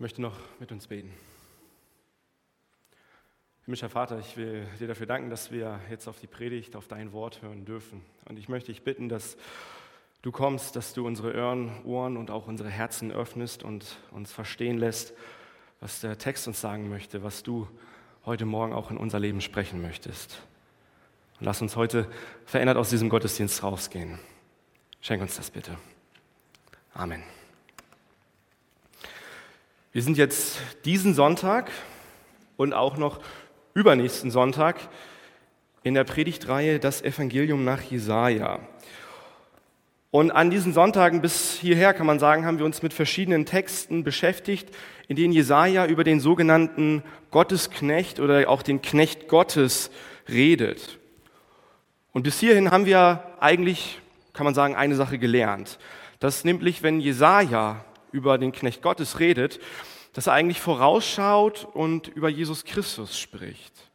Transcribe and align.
Ich 0.00 0.02
möchte 0.02 0.22
noch 0.22 0.38
mit 0.58 0.72
uns 0.72 0.86
beten. 0.86 1.12
Himmlischer 3.66 3.90
Vater, 3.90 4.18
ich 4.18 4.34
will 4.38 4.66
dir 4.78 4.88
dafür 4.88 5.04
danken, 5.04 5.28
dass 5.28 5.52
wir 5.52 5.78
jetzt 5.90 6.08
auf 6.08 6.18
die 6.18 6.26
Predigt, 6.26 6.74
auf 6.74 6.88
dein 6.88 7.12
Wort 7.12 7.42
hören 7.42 7.66
dürfen. 7.66 8.00
Und 8.24 8.38
ich 8.38 8.48
möchte 8.48 8.72
dich 8.72 8.80
bitten, 8.80 9.10
dass 9.10 9.36
du 10.22 10.32
kommst, 10.32 10.74
dass 10.74 10.94
du 10.94 11.06
unsere 11.06 11.34
Ohren, 11.36 11.84
Ohren 11.84 12.16
und 12.16 12.30
auch 12.30 12.46
unsere 12.46 12.70
Herzen 12.70 13.12
öffnest 13.12 13.62
und 13.62 13.98
uns 14.10 14.32
verstehen 14.32 14.78
lässt, 14.78 15.12
was 15.80 16.00
der 16.00 16.16
Text 16.16 16.48
uns 16.48 16.62
sagen 16.62 16.88
möchte, 16.88 17.22
was 17.22 17.42
du 17.42 17.68
heute 18.24 18.46
Morgen 18.46 18.72
auch 18.72 18.90
in 18.90 18.96
unser 18.96 19.20
Leben 19.20 19.42
sprechen 19.42 19.82
möchtest. 19.82 20.40
Und 21.40 21.44
lass 21.44 21.60
uns 21.60 21.76
heute 21.76 22.10
verändert 22.46 22.78
aus 22.78 22.88
diesem 22.88 23.10
Gottesdienst 23.10 23.62
rausgehen. 23.62 24.18
Schenk 25.02 25.20
uns 25.20 25.36
das 25.36 25.50
bitte. 25.50 25.76
Amen. 26.94 27.22
Wir 29.92 30.02
sind 30.02 30.16
jetzt 30.18 30.60
diesen 30.84 31.14
Sonntag 31.14 31.68
und 32.56 32.74
auch 32.74 32.96
noch 32.96 33.18
übernächsten 33.74 34.30
Sonntag 34.30 34.76
in 35.82 35.94
der 35.94 36.04
Predigtreihe 36.04 36.78
Das 36.78 37.02
Evangelium 37.02 37.64
nach 37.64 37.82
Jesaja. 37.82 38.60
Und 40.12 40.30
an 40.30 40.50
diesen 40.50 40.72
Sonntagen 40.72 41.20
bis 41.22 41.54
hierher 41.54 41.92
kann 41.92 42.06
man 42.06 42.20
sagen, 42.20 42.46
haben 42.46 42.58
wir 42.58 42.66
uns 42.66 42.82
mit 42.82 42.92
verschiedenen 42.92 43.46
Texten 43.46 44.04
beschäftigt, 44.04 44.72
in 45.08 45.16
denen 45.16 45.32
Jesaja 45.32 45.86
über 45.86 46.04
den 46.04 46.20
sogenannten 46.20 47.02
Gottesknecht 47.32 48.20
oder 48.20 48.48
auch 48.48 48.62
den 48.62 48.82
Knecht 48.82 49.26
Gottes 49.26 49.90
redet. 50.28 51.00
Und 52.12 52.22
bis 52.22 52.38
hierhin 52.38 52.70
haben 52.70 52.86
wir 52.86 53.24
eigentlich, 53.40 54.00
kann 54.34 54.44
man 54.44 54.54
sagen, 54.54 54.76
eine 54.76 54.94
Sache 54.94 55.18
gelernt. 55.18 55.80
Dass 56.20 56.44
nämlich, 56.44 56.84
wenn 56.84 57.00
Jesaja 57.00 57.84
über 58.12 58.38
den 58.38 58.52
Knecht 58.52 58.82
Gottes 58.82 59.18
redet, 59.18 59.60
dass 60.12 60.26
er 60.26 60.32
eigentlich 60.32 60.60
vorausschaut 60.60 61.68
und 61.72 62.08
über 62.08 62.28
Jesus 62.28 62.64
Christus 62.64 63.18
spricht. 63.18 63.90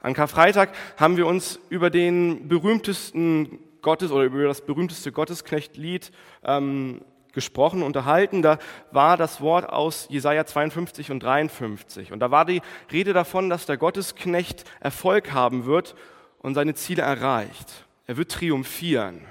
An 0.00 0.12
Karfreitag 0.12 0.70
haben 0.96 1.16
wir 1.16 1.26
uns 1.26 1.58
über 1.70 1.88
den 1.88 2.48
berühmtesten 2.48 3.58
Gottes 3.80 4.10
oder 4.10 4.24
über 4.24 4.44
das 4.44 4.60
berühmteste 4.60 5.12
Gottesknechtlied 5.12 6.10
ähm, 6.42 7.00
gesprochen, 7.32 7.82
unterhalten. 7.82 8.42
Da 8.42 8.58
war 8.90 9.16
das 9.16 9.40
Wort 9.40 9.68
aus 9.68 10.06
Jesaja 10.08 10.46
52 10.46 11.10
und 11.10 11.22
53. 11.22 12.12
Und 12.12 12.20
da 12.20 12.30
war 12.30 12.44
die 12.44 12.62
Rede 12.92 13.12
davon, 13.12 13.50
dass 13.50 13.66
der 13.66 13.76
Gottesknecht 13.76 14.64
Erfolg 14.80 15.32
haben 15.32 15.66
wird 15.66 15.94
und 16.38 16.54
seine 16.54 16.74
Ziele 16.74 17.02
erreicht. 17.02 17.86
Er 18.06 18.16
wird 18.16 18.30
triumphieren. 18.32 19.22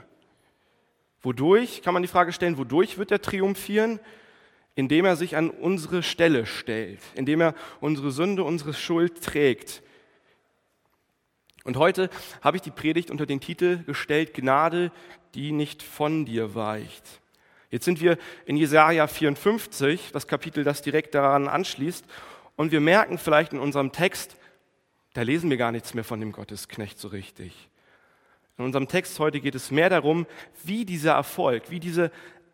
Wodurch, 1.24 1.82
kann 1.82 1.94
man 1.94 2.04
die 2.04 2.10
Frage 2.10 2.34
stellen, 2.34 2.58
wodurch 2.58 2.98
wird 2.98 3.12
er 3.12 3.22
triumphieren? 3.22 4.00
Indem 4.76 5.06
er 5.06 5.16
sich 5.16 5.36
an 5.36 5.50
unsere 5.50 6.04
Stelle 6.04 6.46
stellt, 6.46 7.00
indem 7.16 7.42
er 7.42 7.56
unsere 7.80 8.12
Sünde, 8.12 8.44
unsere 8.44 8.74
Schuld 8.74 9.24
trägt. 9.24 9.84
Und 11.64 11.78
heute 11.78 12.10
habe 12.42 12.58
ich 12.58 12.64
die 12.64 12.72
Predigt 12.72 13.10
unter 13.10 13.26
den 13.26 13.40
Titel 13.40 13.84
gestellt, 13.84 14.34
Gnade, 14.34 14.92
die 15.34 15.52
nicht 15.52 15.82
von 15.82 16.26
dir 16.26 16.56
weicht. 16.56 17.22
Jetzt 17.70 17.86
sind 17.86 18.02
wir 18.02 18.18
in 18.46 18.58
Jesaja 18.58 19.08
54, 19.08 20.12
das 20.12 20.28
Kapitel, 20.28 20.64
das 20.64 20.82
direkt 20.82 21.16
daran 21.16 21.48
anschließt, 21.48 22.06
und 22.56 22.72
wir 22.72 22.82
merken 22.82 23.18
vielleicht 23.18 23.54
in 23.54 23.60
unserem 23.60 23.92
Text, 23.92 24.36
da 25.14 25.22
lesen 25.22 25.50
wir 25.50 25.58
gar 25.58 25.72
nichts 25.72 25.94
mehr 25.94 26.04
von 26.04 26.20
dem 26.20 26.32
Gottesknecht 26.32 27.00
so 27.00 27.08
richtig. 27.08 27.70
In 28.58 28.66
unserem 28.66 28.88
Text 28.88 29.20
heute 29.20 29.40
geht 29.40 29.56
es 29.56 29.72
mehr 29.72 29.90
darum, 29.90 30.28
wie 30.64 30.86
dieser 30.86 31.14
Erfolg, 31.14 31.70
wie 31.70 31.80
diese 31.80 32.12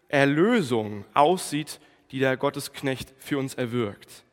Erlösung 0.07 1.05
aussieht, 1.13 1.79
die 2.11 2.19
der 2.19 2.37
Gottesknecht 2.37 3.13
für 3.17 3.37
uns 3.37 3.53
erwirkt. 3.53 4.23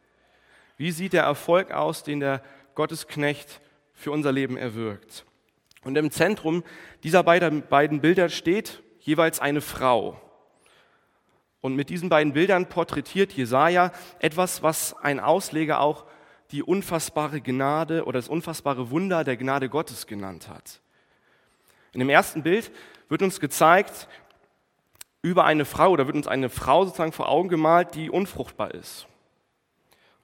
Wie 0.77 0.93
sieht 0.93 1.13
der 1.13 1.25
Erfolg 1.25 1.73
aus, 1.73 2.03
den 2.03 2.21
der 2.21 2.43
Gottesknecht 2.75 3.61
für 3.93 4.11
unser 4.11 4.33
Leben 4.33 4.57
erwirkt? 4.57 5.25
Und 5.83 5.97
im 5.97 6.11
Zentrum 6.11 6.65
dieser 7.03 7.23
beiden 7.23 8.01
Bilder 8.01 8.29
steht 8.29 8.83
jeweils 9.01 9.41
eine 9.41 9.61
Frau. 9.61 10.21
Und 11.61 11.75
mit 11.75 11.91
diesen 11.91 12.09
beiden 12.09 12.33
Bildern 12.33 12.69
porträtiert 12.69 13.33
Jesaja 13.33 13.93
etwas, 14.19 14.63
was 14.63 14.97
ein 14.97 15.19
Ausleger 15.21 15.81
auch 15.81 16.07
die 16.53 16.63
unfassbare 16.63 17.41
Gnade 17.41 18.05
oder 18.05 18.19
das 18.19 18.29
unfassbare 18.29 18.91
Wunder 18.91 19.25
der 19.25 19.37
Gnade 19.37 19.69
Gottes 19.69 20.07
genannt 20.07 20.49
hat. 20.49 20.81
In 21.97 22.01
dem 22.01 22.11
ersten 22.11 22.43
Bild 22.43 22.71
wird 23.09 23.23
uns 23.23 23.41
gezeigt, 23.41 24.07
über 25.23 25.47
eine 25.47 25.65
Frau 25.65 25.89
oder 25.89 26.05
wird 26.07 26.15
uns 26.15 26.27
eine 26.27 26.51
Frau 26.51 26.85
sozusagen 26.85 27.13
vor 27.13 27.31
Augen 27.31 27.49
gemalt, 27.49 27.95
die 27.95 28.11
unfruchtbar 28.11 28.75
ist. 28.75 29.07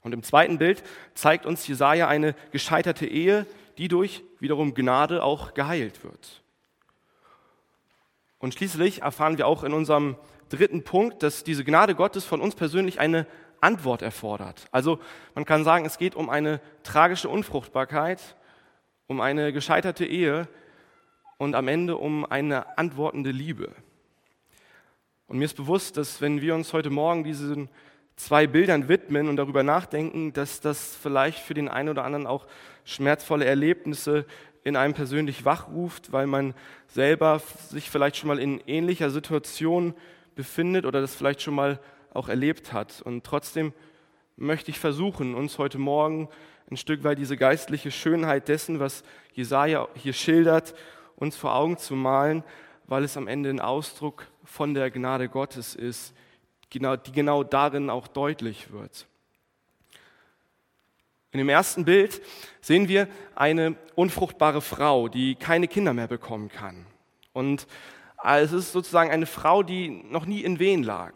Und 0.03 0.13
im 0.13 0.23
zweiten 0.23 0.59
Bild 0.59 0.83
zeigt 1.15 1.47
uns 1.47 1.67
Jesaja 1.67 2.09
eine 2.09 2.35
gescheiterte 2.51 3.07
Ehe, 3.07 3.47
die 3.79 3.89
durch 3.89 4.23
wiederum 4.39 4.75
Gnade 4.75 5.23
auch 5.23 5.55
geheilt 5.55 6.05
wird. 6.05 6.43
Und 8.39 8.53
schließlich 8.53 9.01
erfahren 9.01 9.39
wir 9.39 9.47
auch 9.47 9.65
in 9.65 9.73
unserem 9.73 10.17
dritten 10.51 10.85
Punkt, 10.85 11.23
dass 11.23 11.43
diese 11.43 11.65
Gnade 11.65 11.95
Gottes 11.95 12.27
von 12.27 12.43
uns 12.43 12.55
persönlich 12.55 13.01
eine 13.01 13.27
Antwort 13.63 14.03
erfordert. 14.03 14.67
Also 14.73 14.99
man 15.35 15.47
kann 15.47 15.65
sagen, 15.65 15.87
es 15.87 15.97
geht 15.97 16.17
um 16.17 16.29
eine 16.29 16.61
tragische 16.83 17.31
Unfruchtbarkeit, 17.31 18.37
um 19.07 19.23
eine 19.23 19.55
gescheiterte 19.55 20.05
Ehe, 20.05 20.49
und 21.43 21.57
am 21.57 21.67
Ende 21.67 21.97
um 21.97 22.25
eine 22.25 22.79
antwortende 22.79 23.33
Liebe. 23.33 23.73
Und 25.27 25.39
mir 25.39 25.45
ist 25.45 25.57
bewusst, 25.57 25.97
dass 25.97 26.21
wenn 26.21 26.41
wir 26.41 26.55
uns 26.55 26.73
heute 26.73 26.89
Morgen 26.89 27.25
diesen 27.25 27.69
zwei 28.15 28.47
Bildern 28.47 28.87
widmen 28.87 29.29
und 29.29 29.37
darüber 29.39 29.65
nachdenken, 29.65 30.33
dass 30.33 30.61
das 30.61 30.95
vielleicht 30.95 31.41
für 31.41 31.55
den 31.55 31.69
einen 31.69 31.89
oder 31.89 32.05
anderen 32.05 32.29
auch 32.29 32.47
schmerzvolle 32.85 33.45
Erlebnisse 33.45 34.25
in 34.63 34.77
einem 34.77 34.95
persönlich 34.95 35.45
wachruft, 35.45 36.13
weil 36.13 36.29
man 36.29 36.55
selber 36.87 37.43
sich 37.71 37.91
vielleicht 37.91 38.19
schon 38.19 38.29
mal 38.29 38.39
in 38.39 38.61
ähnlicher 38.69 39.11
Situation 39.11 39.95
befindet 40.37 40.87
oder 40.87 41.01
das 41.01 41.17
vielleicht 41.17 41.43
schon 41.43 41.57
mal 41.57 41.81
auch 42.15 42.29
erlebt 42.29 42.73
hat. 42.73 43.03
Und 43.03 43.25
trotzdem 43.25 43.73
möchte 44.37 44.71
ich 44.71 44.79
versuchen, 44.79 45.35
uns 45.35 45.59
heute 45.59 45.79
Morgen 45.79 46.29
ein 46.71 46.77
Stück 46.77 47.03
weit 47.03 47.19
diese 47.19 47.37
geistliche 47.37 47.91
Schönheit 47.91 48.47
dessen, 48.47 48.79
was 48.79 49.03
Jesaja 49.35 49.89
hier 49.97 50.13
schildert, 50.13 50.75
uns 51.23 51.37
vor 51.37 51.55
Augen 51.55 51.79
zu 51.79 51.95
malen, 51.95 52.43
weil 52.89 53.05
es 53.05 53.17
am 53.17 53.29
Ende 53.29 53.49
ein 53.49 53.61
Ausdruck 53.61 54.27
von 54.45 54.75
der 54.75 54.91
Gnade 54.91 55.29
Gottes 55.29 55.77
ist, 55.77 56.15
die 56.73 56.81
genau 57.13 57.45
darin 57.45 57.91
auch 57.91 58.09
deutlich 58.09 58.73
wird. 58.73 59.07
In 61.31 61.39
dem 61.39 61.49
ersten 61.49 61.85
Bild 61.85 62.21
sehen 62.61 62.89
wir 62.89 63.07
eine 63.37 63.77
unfruchtbare 63.95 64.61
Frau, 64.61 65.09
die 65.09 65.37
keine 65.37 65.69
Kinder 65.69 65.95
mehr 65.95 66.09
bekommen 66.09 66.49
kann. 66.49 66.87
Und 67.33 67.69
es 68.25 68.53
ist 68.53 68.73
sozusagen 68.73 69.11
eine 69.11 69.27
Frau, 69.27 69.63
die 69.63 69.91
noch 70.11 70.27
nie 70.27 70.41
in 70.41 70.59
Wehen 70.59 70.83
lag. 70.83 71.13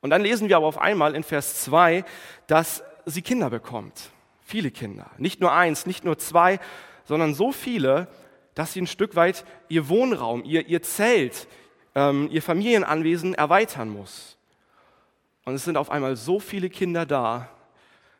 Und 0.00 0.08
dann 0.08 0.22
lesen 0.22 0.48
wir 0.48 0.56
aber 0.56 0.66
auf 0.66 0.78
einmal 0.78 1.14
in 1.14 1.22
Vers 1.22 1.62
2, 1.64 2.04
dass 2.46 2.82
sie 3.04 3.22
Kinder 3.22 3.50
bekommt. 3.50 4.10
Viele 4.42 4.70
Kinder. 4.70 5.10
Nicht 5.18 5.40
nur 5.40 5.52
eins, 5.52 5.84
nicht 5.84 6.04
nur 6.04 6.18
zwei, 6.18 6.60
sondern 7.04 7.34
so 7.34 7.52
viele, 7.52 8.08
dass 8.54 8.72
sie 8.72 8.82
ein 8.82 8.86
Stück 8.86 9.16
weit 9.16 9.44
ihr 9.68 9.88
Wohnraum, 9.88 10.44
ihr, 10.44 10.66
ihr 10.68 10.82
Zelt, 10.82 11.48
ähm, 11.94 12.28
ihr 12.30 12.42
Familienanwesen 12.42 13.34
erweitern 13.34 13.88
muss. 13.88 14.36
Und 15.44 15.54
es 15.54 15.64
sind 15.64 15.76
auf 15.76 15.90
einmal 15.90 16.16
so 16.16 16.40
viele 16.40 16.70
Kinder 16.70 17.04
da, 17.06 17.48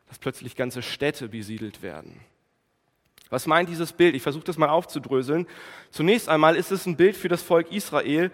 dass 0.07 0.19
plötzlich 0.19 0.55
ganze 0.55 0.81
Städte 0.81 1.29
besiedelt 1.29 1.81
werden. 1.81 2.19
Was 3.29 3.47
meint 3.47 3.69
dieses 3.69 3.91
Bild? 3.91 4.15
Ich 4.15 4.21
versuche 4.21 4.43
das 4.43 4.57
mal 4.57 4.69
aufzudröseln. 4.69 5.47
Zunächst 5.89 6.29
einmal 6.29 6.55
ist 6.55 6.71
es 6.71 6.85
ein 6.85 6.95
Bild 6.95 7.17
für 7.17 7.27
das 7.27 7.41
Volk 7.41 7.71
Israel. 7.71 8.31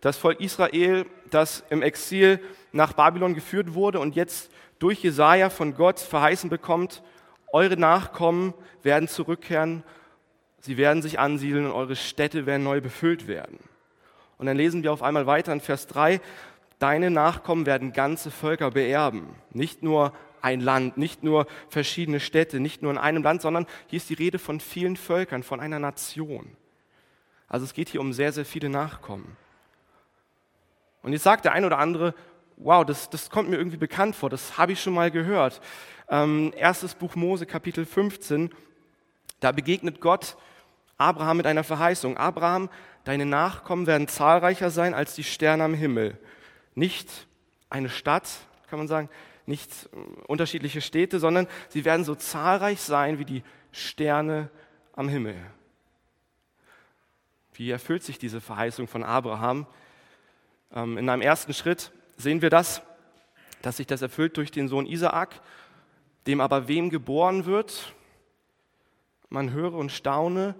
Das 0.00 0.16
Volk 0.16 0.40
Israel, 0.40 1.04
das 1.30 1.62
im 1.68 1.82
Exil 1.82 2.40
nach 2.72 2.94
Babylon 2.94 3.34
geführt 3.34 3.74
wurde 3.74 4.00
und 4.00 4.16
jetzt 4.16 4.50
durch 4.78 5.02
Jesaja 5.02 5.50
von 5.50 5.74
Gott 5.74 6.00
verheißen 6.00 6.48
bekommt, 6.48 7.02
eure 7.52 7.76
Nachkommen 7.76 8.54
werden 8.82 9.08
zurückkehren 9.08 9.84
Sie 10.60 10.76
werden 10.76 11.02
sich 11.02 11.18
ansiedeln 11.18 11.66
und 11.66 11.72
eure 11.72 11.96
Städte 11.96 12.46
werden 12.46 12.62
neu 12.62 12.80
befüllt 12.80 13.26
werden. 13.26 13.58
Und 14.38 14.46
dann 14.46 14.56
lesen 14.56 14.82
wir 14.82 14.92
auf 14.92 15.02
einmal 15.02 15.26
weiter 15.26 15.52
in 15.52 15.60
Vers 15.60 15.86
3, 15.86 16.20
deine 16.78 17.10
Nachkommen 17.10 17.66
werden 17.66 17.92
ganze 17.92 18.30
Völker 18.30 18.70
beerben. 18.70 19.34
Nicht 19.52 19.82
nur 19.82 20.12
ein 20.42 20.60
Land, 20.60 20.96
nicht 20.96 21.22
nur 21.22 21.46
verschiedene 21.68 22.20
Städte, 22.20 22.60
nicht 22.60 22.82
nur 22.82 22.90
in 22.90 22.98
einem 22.98 23.22
Land, 23.22 23.42
sondern 23.42 23.66
hier 23.86 23.98
ist 23.98 24.08
die 24.08 24.14
Rede 24.14 24.38
von 24.38 24.60
vielen 24.60 24.96
Völkern, 24.96 25.42
von 25.42 25.60
einer 25.60 25.78
Nation. 25.78 26.56
Also 27.48 27.64
es 27.64 27.74
geht 27.74 27.88
hier 27.88 28.00
um 28.00 28.12
sehr, 28.12 28.32
sehr 28.32 28.44
viele 28.44 28.68
Nachkommen. 28.68 29.36
Und 31.02 31.12
jetzt 31.12 31.24
sagt 31.24 31.44
der 31.44 31.52
ein 31.52 31.64
oder 31.64 31.78
andere, 31.78 32.14
wow, 32.56 32.84
das, 32.84 33.10
das 33.10 33.30
kommt 33.30 33.48
mir 33.48 33.56
irgendwie 33.56 33.76
bekannt 33.76 34.16
vor, 34.16 34.30
das 34.30 34.58
habe 34.58 34.72
ich 34.72 34.82
schon 34.82 34.94
mal 34.94 35.10
gehört. 35.10 35.60
Ähm, 36.08 36.52
erstes 36.56 36.94
Buch 36.94 37.14
Mose, 37.14 37.46
Kapitel 37.46 37.84
15, 37.84 38.50
da 39.40 39.52
begegnet 39.52 40.00
Gott 40.00 40.36
Abraham 41.00 41.38
mit 41.38 41.46
einer 41.46 41.64
Verheißung. 41.64 42.18
Abraham, 42.18 42.68
deine 43.04 43.24
Nachkommen 43.24 43.86
werden 43.86 44.06
zahlreicher 44.06 44.70
sein 44.70 44.92
als 44.92 45.14
die 45.14 45.24
Sterne 45.24 45.64
am 45.64 45.72
Himmel. 45.72 46.18
Nicht 46.74 47.26
eine 47.70 47.88
Stadt, 47.88 48.28
kann 48.68 48.78
man 48.78 48.86
sagen, 48.86 49.08
nicht 49.46 49.88
äh, 49.92 49.96
unterschiedliche 50.26 50.82
Städte, 50.82 51.18
sondern 51.18 51.48
sie 51.70 51.86
werden 51.86 52.04
so 52.04 52.14
zahlreich 52.14 52.80
sein 52.80 53.18
wie 53.18 53.24
die 53.24 53.42
Sterne 53.72 54.50
am 54.92 55.08
Himmel. 55.08 55.36
Wie 57.54 57.70
erfüllt 57.70 58.02
sich 58.02 58.18
diese 58.18 58.42
Verheißung 58.42 58.86
von 58.86 59.02
Abraham? 59.02 59.66
Ähm, 60.72 60.98
in 60.98 61.08
einem 61.08 61.22
ersten 61.22 61.54
Schritt 61.54 61.92
sehen 62.18 62.42
wir 62.42 62.50
das, 62.50 62.82
dass 63.62 63.78
sich 63.78 63.86
das 63.86 64.02
erfüllt 64.02 64.36
durch 64.36 64.50
den 64.50 64.68
Sohn 64.68 64.86
Isaak, 64.86 65.40
dem 66.26 66.42
aber 66.42 66.68
wem 66.68 66.90
geboren 66.90 67.46
wird? 67.46 67.94
Man 69.30 69.52
höre 69.52 69.74
und 69.74 69.90
staune, 69.90 70.54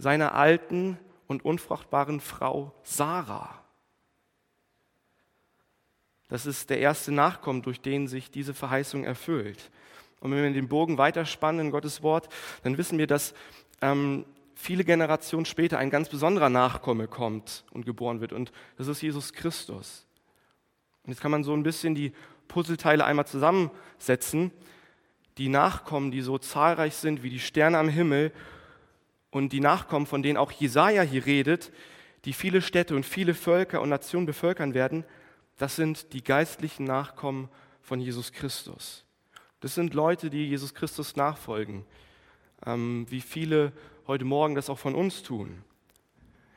seiner 0.00 0.34
alten 0.34 0.98
und 1.26 1.44
unfruchtbaren 1.44 2.20
Frau 2.20 2.72
Sarah. 2.82 3.62
Das 6.28 6.46
ist 6.46 6.70
der 6.70 6.78
erste 6.78 7.12
Nachkommen, 7.12 7.62
durch 7.62 7.80
den 7.80 8.08
sich 8.08 8.30
diese 8.30 8.54
Verheißung 8.54 9.04
erfüllt. 9.04 9.70
Und 10.20 10.30
wenn 10.30 10.42
wir 10.42 10.52
den 10.52 10.68
Bogen 10.68 10.96
weiterspannen 10.96 11.66
in 11.66 11.70
Gottes 11.70 12.02
Wort, 12.02 12.28
dann 12.62 12.78
wissen 12.78 12.98
wir, 12.98 13.06
dass 13.06 13.34
ähm, 13.82 14.24
viele 14.54 14.84
Generationen 14.84 15.44
später 15.44 15.78
ein 15.78 15.90
ganz 15.90 16.08
besonderer 16.08 16.48
Nachkomme 16.48 17.08
kommt 17.08 17.64
und 17.72 17.84
geboren 17.84 18.20
wird. 18.20 18.32
Und 18.32 18.52
das 18.78 18.86
ist 18.86 19.02
Jesus 19.02 19.32
Christus. 19.32 20.06
Und 21.04 21.10
jetzt 21.10 21.20
kann 21.20 21.30
man 21.30 21.44
so 21.44 21.52
ein 21.52 21.62
bisschen 21.62 21.94
die 21.94 22.12
Puzzleteile 22.48 23.04
einmal 23.04 23.26
zusammensetzen. 23.26 24.50
Die 25.38 25.48
Nachkommen, 25.48 26.10
die 26.10 26.20
so 26.20 26.38
zahlreich 26.38 26.94
sind 26.94 27.22
wie 27.22 27.30
die 27.30 27.40
Sterne 27.40 27.78
am 27.78 27.88
Himmel 27.88 28.32
und 29.30 29.52
die 29.52 29.60
Nachkommen, 29.60 30.06
von 30.06 30.22
denen 30.22 30.36
auch 30.36 30.52
Jesaja 30.52 31.02
hier 31.02 31.26
redet, 31.26 31.72
die 32.24 32.32
viele 32.32 32.62
Städte 32.62 32.96
und 32.96 33.06
viele 33.06 33.34
Völker 33.34 33.80
und 33.80 33.88
Nationen 33.88 34.26
bevölkern 34.26 34.74
werden, 34.74 35.04
das 35.56 35.76
sind 35.76 36.12
die 36.12 36.22
geistlichen 36.22 36.84
Nachkommen 36.84 37.48
von 37.82 38.00
Jesus 38.00 38.32
Christus. 38.32 39.04
Das 39.60 39.74
sind 39.74 39.94
Leute, 39.94 40.30
die 40.30 40.48
Jesus 40.48 40.74
Christus 40.74 41.16
nachfolgen, 41.16 41.84
ähm, 42.64 43.06
wie 43.10 43.20
viele 43.20 43.72
heute 44.06 44.24
Morgen 44.24 44.54
das 44.54 44.70
auch 44.70 44.78
von 44.78 44.94
uns 44.94 45.22
tun. 45.22 45.62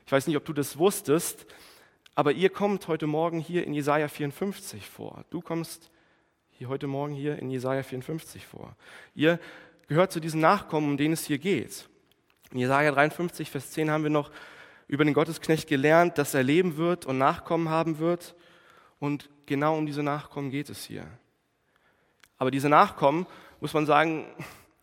Ich 0.05 0.11
weiß 0.11 0.27
nicht, 0.27 0.37
ob 0.37 0.45
du 0.45 0.53
das 0.53 0.77
wusstest, 0.77 1.45
aber 2.15 2.31
ihr 2.31 2.49
kommt 2.49 2.87
heute 2.87 3.07
Morgen 3.07 3.39
hier 3.39 3.65
in 3.65 3.73
Jesaja 3.73 4.07
54 4.07 4.89
vor. 4.89 5.25
Du 5.29 5.41
kommst 5.41 5.89
hier 6.51 6.69
heute 6.69 6.87
Morgen 6.87 7.13
hier 7.13 7.39
in 7.39 7.49
Jesaja 7.49 7.83
54 7.83 8.45
vor. 8.45 8.75
Ihr 9.15 9.39
gehört 9.87 10.11
zu 10.11 10.19
diesen 10.19 10.39
Nachkommen, 10.39 10.91
um 10.91 10.97
denen 10.97 11.13
es 11.13 11.25
hier 11.25 11.39
geht. 11.39 11.89
In 12.53 12.59
Jesaja 12.59 12.91
53, 12.91 13.49
Vers 13.49 13.71
10 13.71 13.89
haben 13.89 14.03
wir 14.03 14.11
noch 14.11 14.29
über 14.87 15.03
den 15.03 15.15
Gottesknecht 15.15 15.67
gelernt, 15.67 16.19
dass 16.19 16.35
er 16.35 16.43
leben 16.43 16.77
wird 16.77 17.07
und 17.07 17.17
Nachkommen 17.17 17.69
haben 17.69 17.97
wird. 17.97 18.35
Und 18.99 19.27
genau 19.47 19.75
um 19.75 19.87
diese 19.87 20.03
Nachkommen 20.03 20.51
geht 20.51 20.69
es 20.69 20.85
hier. 20.85 21.07
Aber 22.37 22.51
diese 22.51 22.69
Nachkommen, 22.69 23.25
muss 23.59 23.73
man 23.73 23.87
sagen, 23.87 24.27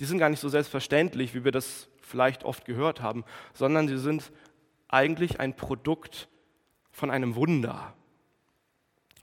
die 0.00 0.04
sind 0.04 0.18
gar 0.18 0.30
nicht 0.30 0.40
so 0.40 0.48
selbstverständlich, 0.48 1.32
wie 1.32 1.44
wir 1.44 1.52
das 1.52 1.88
vielleicht 2.02 2.42
oft 2.42 2.64
gehört 2.64 3.02
haben, 3.02 3.24
sondern 3.54 3.86
sie 3.86 3.98
sind 3.98 4.32
eigentlich 4.88 5.38
ein 5.38 5.54
Produkt 5.54 6.28
von 6.90 7.08
einem 7.08 7.36
Wunder. 7.36 7.94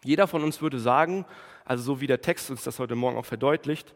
Jeder 0.06 0.26
von 0.26 0.42
uns 0.42 0.62
würde 0.62 0.80
sagen, 0.80 1.26
also 1.66 1.84
so 1.84 2.00
wie 2.00 2.08
der 2.08 2.22
Text 2.22 2.50
uns 2.50 2.64
das 2.64 2.80
heute 2.80 2.96
Morgen 2.96 3.18
auch 3.18 3.26
verdeutlicht, 3.26 3.94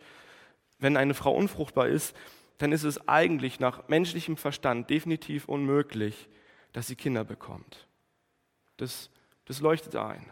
wenn 0.77 0.97
eine 0.97 1.13
Frau 1.13 1.33
unfruchtbar 1.33 1.87
ist, 1.87 2.13
dann 2.61 2.71
ist 2.71 2.83
es 2.83 3.07
eigentlich 3.07 3.59
nach 3.59 3.87
menschlichem 3.87 4.37
Verstand 4.37 4.89
definitiv 4.89 5.45
unmöglich, 5.47 6.29
dass 6.73 6.87
sie 6.87 6.95
Kinder 6.95 7.23
bekommt. 7.23 7.87
Das, 8.77 9.09
das 9.45 9.61
leuchtet 9.61 9.95
ein. 9.95 10.25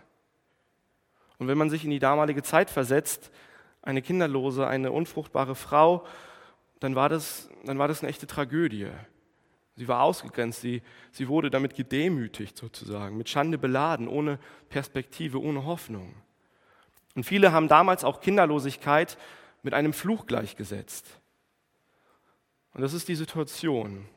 Und 1.39 1.47
wenn 1.47 1.57
man 1.57 1.69
sich 1.69 1.85
in 1.85 1.89
die 1.89 1.99
damalige 1.99 2.43
Zeit 2.43 2.69
versetzt, 2.69 3.31
eine 3.81 4.01
kinderlose, 4.01 4.67
eine 4.67 4.91
unfruchtbare 4.91 5.55
Frau, 5.55 6.05
dann 6.79 6.95
war 6.95 7.09
das, 7.09 7.49
dann 7.65 7.79
war 7.79 7.87
das 7.87 8.01
eine 8.01 8.09
echte 8.09 8.27
Tragödie. 8.27 8.89
Sie 9.75 9.87
war 9.87 10.03
ausgegrenzt, 10.03 10.61
sie, 10.61 10.81
sie 11.11 11.29
wurde 11.29 11.49
damit 11.49 11.73
gedemütigt 11.73 12.57
sozusagen, 12.57 13.17
mit 13.17 13.29
Schande 13.29 13.57
beladen, 13.57 14.07
ohne 14.07 14.37
Perspektive, 14.67 15.41
ohne 15.41 15.65
Hoffnung. 15.65 16.13
Und 17.15 17.23
viele 17.23 17.53
haben 17.53 17.69
damals 17.69 18.03
auch 18.03 18.21
Kinderlosigkeit 18.21 19.17
mit 19.63 19.73
einem 19.73 19.93
Fluch 19.93 20.27
gleichgesetzt. 20.27 21.19
Und 22.73 22.81
das 22.81 22.93
ist 22.93 23.07
die 23.07 23.15
Situation. 23.15 24.07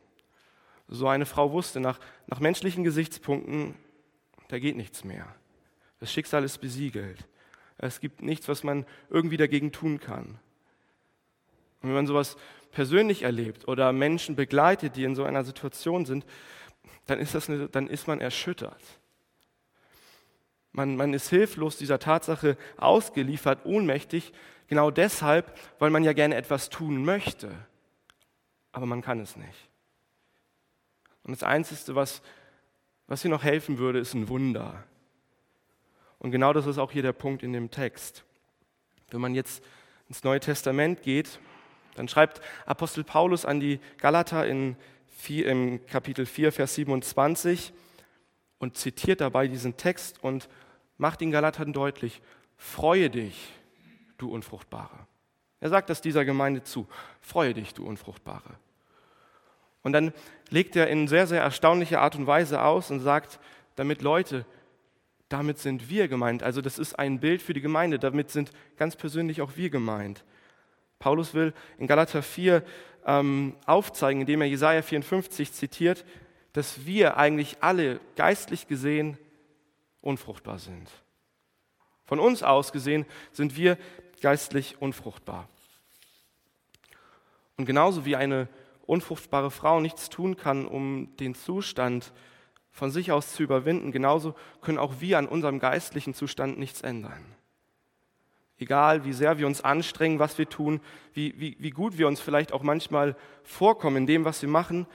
So 0.88 1.08
eine 1.08 1.26
Frau 1.26 1.52
wusste, 1.52 1.81
nach, 1.81 1.99
nach 2.26 2.40
menschlichen 2.40 2.84
Gesichtspunkten, 2.84 3.75
da 4.49 4.58
geht 4.58 4.76
nichts 4.76 5.04
mehr. 5.04 5.34
Das 6.00 6.12
Schicksal 6.12 6.44
ist 6.44 6.58
besiegelt. 6.58 7.26
Es 7.78 8.00
gibt 8.00 8.22
nichts, 8.22 8.49
was 8.49 8.62
man 8.62 8.84
irgendwie 9.08 9.37
dagegen 9.37 9.72
tun 9.72 9.99
kann. 10.00 10.38
Und 11.81 11.88
wenn 11.88 11.94
man 11.94 12.06
sowas 12.06 12.37
persönlich 12.70 13.22
erlebt 13.22 13.66
oder 13.69 13.93
Menschen 13.93 14.37
begleitet, 14.37 14.96
die 14.96 15.05
in 15.05 15.14
so 15.14 15.25
einer 15.25 15.44
Situation 15.44 16.05
sind, 16.05 16.25
dann 17.06 17.19
ist, 17.19 17.34
das 17.34 17.48
eine, 17.48 17.69
dann 17.69 17.88
ist 17.88 18.06
man 18.06 18.20
erschüttert. 18.20 18.82
Man, 20.72 20.96
man 20.96 21.12
ist 21.12 21.28
hilflos 21.28 21.76
dieser 21.76 21.98
Tatsache 21.98 22.56
ausgeliefert, 22.76 23.64
ohnmächtig, 23.64 24.32
genau 24.69 24.90
deshalb, 24.90 25.58
weil 25.78 25.90
man 25.90 26.05
ja 26.05 26.12
gerne 26.12 26.37
etwas 26.37 26.70
tun 26.70 27.05
möchte. 27.05 27.50
Aber 28.72 28.86
man 28.86 29.02
kann 29.02 29.20
es 29.20 29.36
nicht. 29.36 29.69
Und 31.22 31.32
das 31.32 31.42
Einzige, 31.42 31.94
was, 31.94 32.22
was 33.06 33.22
hier 33.22 33.30
noch 33.30 33.44
helfen 33.44 33.78
würde, 33.78 33.98
ist 33.98 34.14
ein 34.14 34.28
Wunder. 34.28 34.82
Und 36.19 36.30
genau 36.30 36.52
das 36.52 36.66
ist 36.66 36.78
auch 36.78 36.90
hier 36.90 37.02
der 37.02 37.12
Punkt 37.12 37.42
in 37.42 37.52
dem 37.52 37.70
Text. 37.70 38.24
Wenn 39.10 39.20
man 39.20 39.34
jetzt 39.34 39.62
ins 40.08 40.24
Neue 40.24 40.40
Testament 40.40 41.02
geht, 41.02 41.38
dann 41.94 42.08
schreibt 42.08 42.40
Apostel 42.64 43.04
Paulus 43.04 43.44
an 43.44 43.60
die 43.60 43.78
Galater 43.98 44.46
in 44.46 44.76
vier, 45.08 45.46
im 45.46 45.84
Kapitel 45.86 46.26
4, 46.26 46.52
Vers 46.52 46.74
27 46.74 47.72
und 48.58 48.76
zitiert 48.76 49.20
dabei 49.20 49.48
diesen 49.48 49.76
Text 49.76 50.22
und 50.22 50.48
macht 50.96 51.20
den 51.20 51.30
Galatern 51.30 51.72
deutlich, 51.72 52.22
freue 52.56 53.10
dich, 53.10 53.52
du 54.19 54.30
Unfruchtbare. 54.30 55.06
Er 55.62 55.68
sagt 55.68 55.90
das 55.90 56.00
dieser 56.00 56.24
Gemeinde 56.24 56.64
zu, 56.64 56.88
freue 57.20 57.54
dich, 57.54 57.72
du 57.72 57.86
Unfruchtbare. 57.86 58.56
Und 59.84 59.92
dann 59.92 60.12
legt 60.50 60.74
er 60.74 60.88
in 60.88 61.06
sehr, 61.06 61.28
sehr 61.28 61.40
erstaunlicher 61.40 62.00
Art 62.00 62.16
und 62.16 62.26
Weise 62.26 62.62
aus 62.62 62.90
und 62.90 62.98
sagt, 62.98 63.38
damit 63.76 64.02
Leute, 64.02 64.44
damit 65.28 65.60
sind 65.60 65.88
wir 65.88 66.08
gemeint. 66.08 66.42
Also 66.42 66.62
das 66.62 66.80
ist 66.80 66.98
ein 66.98 67.20
Bild 67.20 67.40
für 67.40 67.52
die 67.52 67.60
Gemeinde, 67.60 68.00
damit 68.00 68.30
sind 68.30 68.50
ganz 68.76 68.96
persönlich 68.96 69.40
auch 69.40 69.52
wir 69.54 69.70
gemeint. 69.70 70.24
Paulus 70.98 71.32
will 71.32 71.54
in 71.78 71.86
Galater 71.86 72.24
4 72.24 72.64
ähm, 73.06 73.54
aufzeigen, 73.64 74.22
indem 74.22 74.40
er 74.40 74.48
Jesaja 74.48 74.82
54 74.82 75.52
zitiert, 75.52 76.04
dass 76.54 76.86
wir 76.86 77.19
eigentlich 77.19 77.58
alle 77.60 78.00
geistlich 78.16 78.66
gesehen 78.66 79.16
unfruchtbar 80.00 80.58
sind. 80.58 80.90
Von 82.04 82.19
uns 82.19 82.42
aus 82.42 82.72
gesehen 82.72 83.06
sind 83.31 83.56
wir 83.56 83.78
geistlich 84.22 84.81
unfruchtbar. 84.81 85.48
Und 87.58 87.67
genauso 87.67 88.06
wie 88.06 88.17
eine 88.17 88.48
unfruchtbare 88.86 89.50
Frau 89.50 89.81
nichts 89.81 90.08
tun 90.08 90.36
kann, 90.36 90.67
um 90.67 91.14
den 91.19 91.34
Zustand 91.34 92.12
von 92.70 92.91
sich 92.91 93.12
aus 93.12 93.34
zu 93.34 93.43
überwinden, 93.43 93.93
genauso 93.93 94.34
können 94.62 94.79
auch 94.79 94.94
wir 95.00 95.19
an 95.19 95.29
unserem 95.29 95.58
geistlichen 95.58 96.14
Zustand 96.14 96.58
nichts 96.58 96.81
ändern. 96.81 97.22
Egal, 98.58 99.05
wie 99.05 99.12
sehr 99.12 99.38
wir 99.38 99.46
uns 99.46 99.62
anstrengen, 99.62 100.19
was 100.19 100.38
wir 100.38 100.48
tun, 100.48 100.81
wie, 101.12 101.38
wie, 101.38 101.56
wie 101.58 101.70
gut 101.70 101.98
wir 101.98 102.08
uns 102.08 102.20
vielleicht 102.20 102.52
auch 102.52 102.62
manchmal 102.62 103.17
vorkommen 103.43 103.98
in 103.98 104.06
dem, 104.06 104.24
was 104.24 104.41
wir 104.41 104.48
machen, 104.48 104.86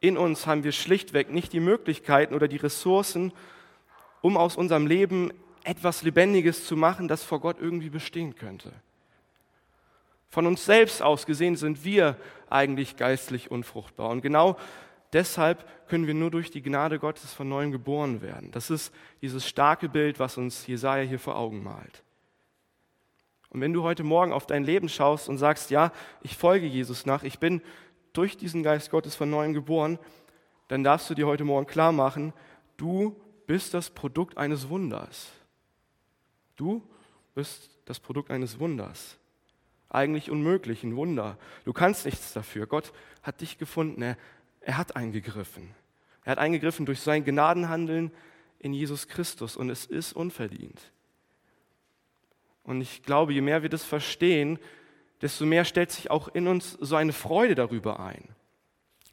in 0.00 0.16
uns 0.16 0.46
haben 0.46 0.64
wir 0.64 0.72
schlichtweg 0.72 1.30
nicht 1.30 1.52
die 1.52 1.60
Möglichkeiten 1.60 2.34
oder 2.34 2.48
die 2.48 2.56
Ressourcen, 2.56 3.32
um 4.22 4.36
aus 4.36 4.56
unserem 4.56 4.86
Leben 4.86 5.32
etwas 5.64 6.02
Lebendiges 6.02 6.66
zu 6.66 6.76
machen, 6.76 7.08
das 7.08 7.24
vor 7.24 7.40
Gott 7.40 7.56
irgendwie 7.60 7.90
bestehen 7.90 8.34
könnte. 8.34 8.72
Von 10.30 10.46
uns 10.46 10.64
selbst 10.64 11.02
aus 11.02 11.26
gesehen 11.26 11.56
sind 11.56 11.84
wir 11.84 12.16
eigentlich 12.48 12.96
geistlich 12.96 13.50
unfruchtbar. 13.50 14.10
Und 14.10 14.22
genau 14.22 14.56
deshalb 15.12 15.88
können 15.88 16.06
wir 16.06 16.14
nur 16.14 16.30
durch 16.30 16.50
die 16.50 16.62
Gnade 16.62 17.00
Gottes 17.00 17.32
von 17.32 17.48
neuem 17.48 17.72
geboren 17.72 18.22
werden. 18.22 18.52
Das 18.52 18.70
ist 18.70 18.94
dieses 19.22 19.48
starke 19.48 19.88
Bild, 19.88 20.20
was 20.20 20.36
uns 20.36 20.66
Jesaja 20.66 21.02
hier 21.02 21.18
vor 21.18 21.36
Augen 21.36 21.62
malt. 21.62 22.04
Und 23.50 23.60
wenn 23.60 23.72
du 23.72 23.82
heute 23.82 24.04
Morgen 24.04 24.32
auf 24.32 24.46
dein 24.46 24.62
Leben 24.62 24.88
schaust 24.88 25.28
und 25.28 25.38
sagst, 25.38 25.70
ja, 25.70 25.92
ich 26.22 26.36
folge 26.36 26.66
Jesus 26.66 27.04
nach, 27.06 27.24
ich 27.24 27.40
bin 27.40 27.60
durch 28.12 28.36
diesen 28.36 28.62
Geist 28.62 28.90
Gottes 28.92 29.16
von 29.16 29.28
neuem 29.28 29.52
geboren, 29.52 29.98
dann 30.68 30.84
darfst 30.84 31.10
du 31.10 31.14
dir 31.14 31.26
heute 31.26 31.44
Morgen 31.44 31.66
klar 31.66 31.90
machen, 31.90 32.32
du 32.76 33.16
bist 33.48 33.74
das 33.74 33.90
Produkt 33.90 34.38
eines 34.38 34.68
Wunders. 34.68 35.32
Du 36.60 36.82
bist 37.34 37.70
das 37.86 37.98
Produkt 38.00 38.30
eines 38.30 38.58
Wunders. 38.58 39.16
Eigentlich 39.88 40.30
unmöglich, 40.30 40.84
ein 40.84 40.94
Wunder. 40.94 41.38
Du 41.64 41.72
kannst 41.72 42.04
nichts 42.04 42.34
dafür. 42.34 42.66
Gott 42.66 42.92
hat 43.22 43.40
dich 43.40 43.56
gefunden. 43.56 44.02
Er, 44.02 44.18
er 44.60 44.76
hat 44.76 44.94
eingegriffen. 44.94 45.74
Er 46.22 46.32
hat 46.32 46.38
eingegriffen 46.38 46.84
durch 46.84 47.00
sein 47.00 47.24
Gnadenhandeln 47.24 48.12
in 48.58 48.74
Jesus 48.74 49.08
Christus 49.08 49.56
und 49.56 49.70
es 49.70 49.86
ist 49.86 50.12
unverdient. 50.12 50.92
Und 52.62 52.82
ich 52.82 53.04
glaube, 53.04 53.32
je 53.32 53.40
mehr 53.40 53.62
wir 53.62 53.70
das 53.70 53.84
verstehen, 53.84 54.58
desto 55.22 55.46
mehr 55.46 55.64
stellt 55.64 55.90
sich 55.90 56.10
auch 56.10 56.28
in 56.28 56.46
uns 56.46 56.72
so 56.72 56.94
eine 56.94 57.14
Freude 57.14 57.54
darüber 57.54 58.00
ein. 58.00 58.28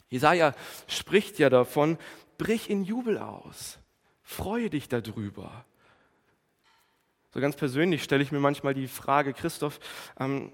Jesaja 0.10 0.54
spricht 0.88 1.40
ja 1.40 1.50
davon, 1.50 1.98
brich 2.38 2.70
in 2.70 2.84
Jubel 2.84 3.18
aus, 3.18 3.80
freue 4.22 4.70
dich 4.70 4.90
darüber. 4.90 5.64
So 7.38 7.42
ganz 7.42 7.56
persönlich 7.56 8.02
stelle 8.02 8.24
ich 8.24 8.32
mir 8.32 8.40
manchmal 8.40 8.74
die 8.74 8.88
Frage, 8.88 9.32
Christoph, 9.32 9.80
ähm, 10.20 10.52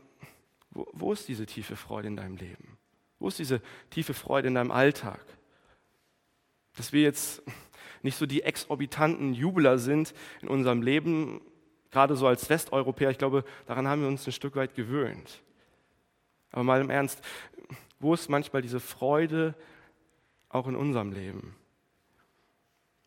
wo, 0.71 0.85
wo 0.91 1.13
ist 1.13 1.29
diese 1.29 1.45
tiefe 1.45 1.77
Freude 1.77 2.09
in 2.09 2.17
deinem 2.17 2.35
Leben? 2.35 2.77
Wo 3.19 3.29
ist 3.29 3.39
diese 3.39 3.61
tiefe 3.89 4.13
Freude 4.13 4.49
in 4.49 4.55
deinem 4.55 4.69
Alltag? 4.69 5.25
Dass 6.75 6.91
wir 6.91 7.01
jetzt 7.01 7.41
nicht 8.01 8.17
so 8.17 8.25
die 8.25 8.43
exorbitanten 8.43 9.33
Jubler 9.33 9.77
sind 9.77 10.13
in 10.41 10.49
unserem 10.49 10.81
Leben, 10.81 11.39
gerade 11.89 12.17
so 12.17 12.27
als 12.27 12.49
Westeuropäer, 12.49 13.11
ich 13.11 13.17
glaube, 13.17 13.45
daran 13.65 13.87
haben 13.87 14.01
wir 14.01 14.09
uns 14.09 14.27
ein 14.27 14.33
Stück 14.33 14.57
weit 14.57 14.75
gewöhnt. 14.75 15.41
Aber 16.51 16.65
mal 16.65 16.81
im 16.81 16.89
Ernst, 16.89 17.21
wo 18.01 18.13
ist 18.13 18.29
manchmal 18.29 18.61
diese 18.61 18.81
Freude 18.81 19.55
auch 20.49 20.67
in 20.67 20.75
unserem 20.75 21.13
Leben? 21.13 21.55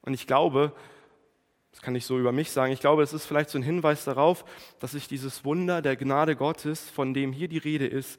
Und 0.01 0.15
ich 0.15 0.27
glaube, 0.27 0.73
das 1.77 1.83
kann 1.83 1.95
ich 1.95 2.07
so 2.07 2.19
über 2.19 2.33
mich 2.33 2.53
sagen, 2.53 2.73
ich 2.73 2.81
glaube, 2.81 3.03
es 3.03 3.13
ist 3.13 3.27
vielleicht 3.27 3.51
so 3.51 3.59
ein 3.59 3.63
Hinweis 3.63 4.05
darauf, 4.07 4.47
dass 4.81 4.95
ich 4.95 5.09
dieses 5.09 5.45
Wunder 5.45 5.83
der 5.83 5.95
Gnade 5.97 6.35
Gottes, 6.35 6.89
von 6.89 7.13
dem 7.13 7.35
hier 7.35 7.49
die 7.49 7.59
Rede 7.59 7.87
ist, 7.87 8.19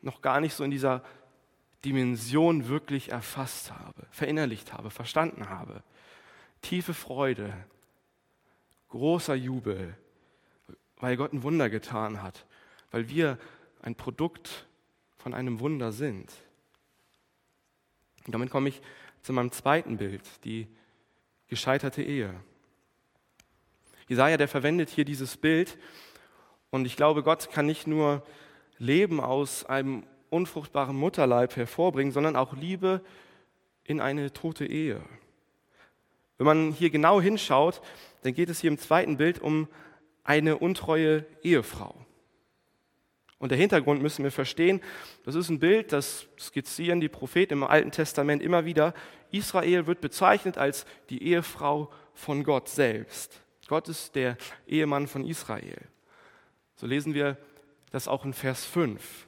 noch 0.00 0.22
gar 0.22 0.40
nicht 0.40 0.54
so 0.54 0.62
in 0.62 0.70
dieser 0.70 1.02
Dimension 1.84 2.68
wirklich 2.68 3.10
erfasst 3.10 3.72
habe, 3.72 4.06
verinnerlicht 4.12 4.72
habe, 4.72 4.90
verstanden 4.90 5.48
habe. 5.48 5.82
Tiefe 6.60 6.94
Freude, 6.94 7.52
großer 8.90 9.34
Jubel, 9.34 9.96
weil 10.98 11.16
Gott 11.16 11.32
ein 11.32 11.42
Wunder 11.42 11.68
getan 11.68 12.22
hat, 12.22 12.46
weil 12.92 13.08
wir 13.08 13.38
ein 13.80 13.96
Produkt 13.96 14.68
von 15.18 15.34
einem 15.34 15.58
Wunder 15.58 15.90
sind. 15.90 16.32
Und 18.24 18.32
damit 18.32 18.50
komme 18.50 18.68
ich 18.68 18.80
zu 19.22 19.32
meinem 19.32 19.50
zweiten 19.50 19.96
Bild, 19.96 20.22
die 20.44 20.68
gescheiterte 21.48 22.04
Ehe. 22.04 22.32
Jesaja, 24.12 24.36
der 24.36 24.46
verwendet 24.48 24.90
hier 24.90 25.06
dieses 25.06 25.38
Bild 25.38 25.78
und 26.68 26.84
ich 26.84 26.96
glaube, 26.96 27.22
Gott 27.22 27.50
kann 27.50 27.64
nicht 27.64 27.86
nur 27.86 28.22
Leben 28.76 29.20
aus 29.20 29.64
einem 29.64 30.04
unfruchtbaren 30.28 30.94
Mutterleib 30.94 31.56
hervorbringen, 31.56 32.12
sondern 32.12 32.36
auch 32.36 32.52
Liebe 32.52 33.00
in 33.84 34.02
eine 34.02 34.30
tote 34.30 34.66
Ehe. 34.66 35.00
Wenn 36.36 36.44
man 36.44 36.72
hier 36.72 36.90
genau 36.90 37.22
hinschaut, 37.22 37.80
dann 38.22 38.34
geht 38.34 38.50
es 38.50 38.60
hier 38.60 38.70
im 38.70 38.76
zweiten 38.76 39.16
Bild 39.16 39.38
um 39.38 39.66
eine 40.24 40.58
untreue 40.58 41.24
Ehefrau. 41.42 41.94
Und 43.38 43.48
der 43.48 43.56
Hintergrund 43.56 44.02
müssen 44.02 44.24
wir 44.24 44.30
verstehen, 44.30 44.82
das 45.24 45.36
ist 45.36 45.48
ein 45.48 45.58
Bild, 45.58 45.90
das 45.90 46.26
skizzieren 46.38 47.00
die 47.00 47.08
Propheten 47.08 47.54
im 47.54 47.64
Alten 47.64 47.92
Testament 47.92 48.42
immer 48.42 48.66
wieder. 48.66 48.92
Israel 49.30 49.86
wird 49.86 50.02
bezeichnet 50.02 50.58
als 50.58 50.84
die 51.08 51.22
Ehefrau 51.22 51.90
von 52.12 52.44
Gott 52.44 52.68
selbst. 52.68 53.42
Gott 53.72 53.88
ist 53.88 54.16
der 54.16 54.36
Ehemann 54.66 55.06
von 55.06 55.26
Israel. 55.26 55.80
So 56.76 56.86
lesen 56.86 57.14
wir 57.14 57.38
das 57.90 58.06
auch 58.06 58.26
in 58.26 58.34
Vers 58.34 58.66
5. 58.66 59.26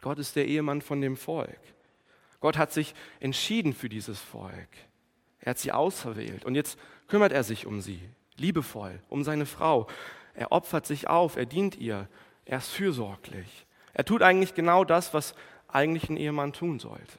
Gott 0.00 0.18
ist 0.18 0.36
der 0.36 0.46
Ehemann 0.46 0.80
von 0.80 1.02
dem 1.02 1.18
Volk. 1.18 1.60
Gott 2.40 2.56
hat 2.56 2.72
sich 2.72 2.94
entschieden 3.20 3.74
für 3.74 3.90
dieses 3.90 4.18
Volk. 4.18 4.70
Er 5.40 5.50
hat 5.50 5.58
sie 5.58 5.70
auserwählt 5.70 6.46
und 6.46 6.54
jetzt 6.54 6.78
kümmert 7.08 7.32
er 7.32 7.44
sich 7.44 7.66
um 7.66 7.82
sie, 7.82 8.00
liebevoll, 8.38 8.98
um 9.10 9.22
seine 9.22 9.44
Frau. 9.44 9.86
Er 10.32 10.50
opfert 10.50 10.86
sich 10.86 11.08
auf, 11.08 11.36
er 11.36 11.44
dient 11.44 11.76
ihr, 11.76 12.08
er 12.46 12.56
ist 12.56 12.70
fürsorglich. 12.70 13.66
Er 13.92 14.06
tut 14.06 14.22
eigentlich 14.22 14.54
genau 14.54 14.82
das, 14.82 15.12
was 15.12 15.34
eigentlich 15.68 16.08
ein 16.08 16.16
Ehemann 16.16 16.54
tun 16.54 16.78
sollte. 16.78 17.18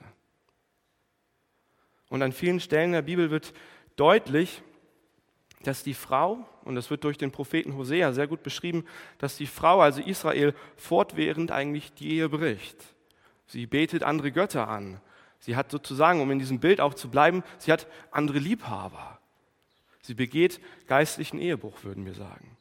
Und 2.10 2.24
an 2.24 2.32
vielen 2.32 2.60
Stellen 2.60 2.94
der 2.94 3.04
Bibel 3.04 3.30
wird 3.30 3.54
deutlich, 3.98 4.64
dass 5.64 5.84
die 5.84 5.94
Frau, 5.94 6.46
und 6.64 6.76
das 6.76 6.90
wird 6.90 7.04
durch 7.04 7.18
den 7.18 7.32
Propheten 7.32 7.76
Hosea 7.76 8.12
sehr 8.14 8.28
gut 8.28 8.44
beschrieben, 8.44 8.86
dass 9.18 9.38
die 9.38 9.48
Frau, 9.48 9.82
also 9.82 10.02
Israel, 10.02 10.54
fortwährend 10.76 11.52
eigentlich 11.52 11.94
die 11.94 12.12
Ehe 12.12 12.30
bricht. 12.30 12.78
Sie 13.48 13.66
betet 13.66 14.04
andere 14.04 14.32
Götter 14.32 14.68
an. 14.68 15.00
Sie 15.40 15.56
hat 15.56 15.72
sozusagen, 15.72 16.22
um 16.22 16.32
in 16.32 16.40
diesem 16.40 16.60
Bild 16.60 16.80
auch 16.80 16.94
zu 16.94 17.10
bleiben, 17.10 17.44
sie 17.58 17.72
hat 17.72 17.88
andere 18.12 18.40
Liebhaber. 18.40 19.20
Sie 20.02 20.14
begeht 20.14 20.60
geistlichen 20.88 21.40
Ehebruch, 21.40 21.84
würden 21.84 22.06
wir 22.06 22.14
sagen. 22.14 22.58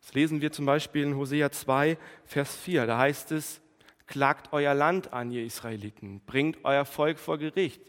Das 0.00 0.14
lesen 0.14 0.40
wir 0.40 0.52
zum 0.52 0.66
Beispiel 0.66 1.04
in 1.04 1.16
Hosea 1.16 1.50
2, 1.50 1.98
Vers 2.24 2.56
4. 2.56 2.86
Da 2.86 2.98
heißt 2.98 3.32
es, 3.32 3.60
klagt 4.06 4.52
euer 4.52 4.74
Land 4.74 5.12
an, 5.12 5.30
ihr 5.30 5.44
Israeliten, 5.44 6.20
bringt 6.24 6.64
euer 6.64 6.84
Volk 6.84 7.18
vor 7.18 7.38
Gericht 7.38 7.82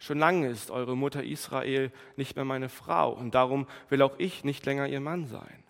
Schon 0.00 0.18
lange 0.18 0.48
ist 0.48 0.70
eure 0.70 0.96
Mutter 0.96 1.22
Israel 1.22 1.92
nicht 2.16 2.34
mehr 2.34 2.46
meine 2.46 2.70
Frau 2.70 3.12
und 3.12 3.34
darum 3.34 3.66
will 3.90 4.00
auch 4.00 4.18
ich 4.18 4.44
nicht 4.44 4.64
länger 4.64 4.88
ihr 4.88 5.00
Mann 5.00 5.26
sein. 5.26 5.62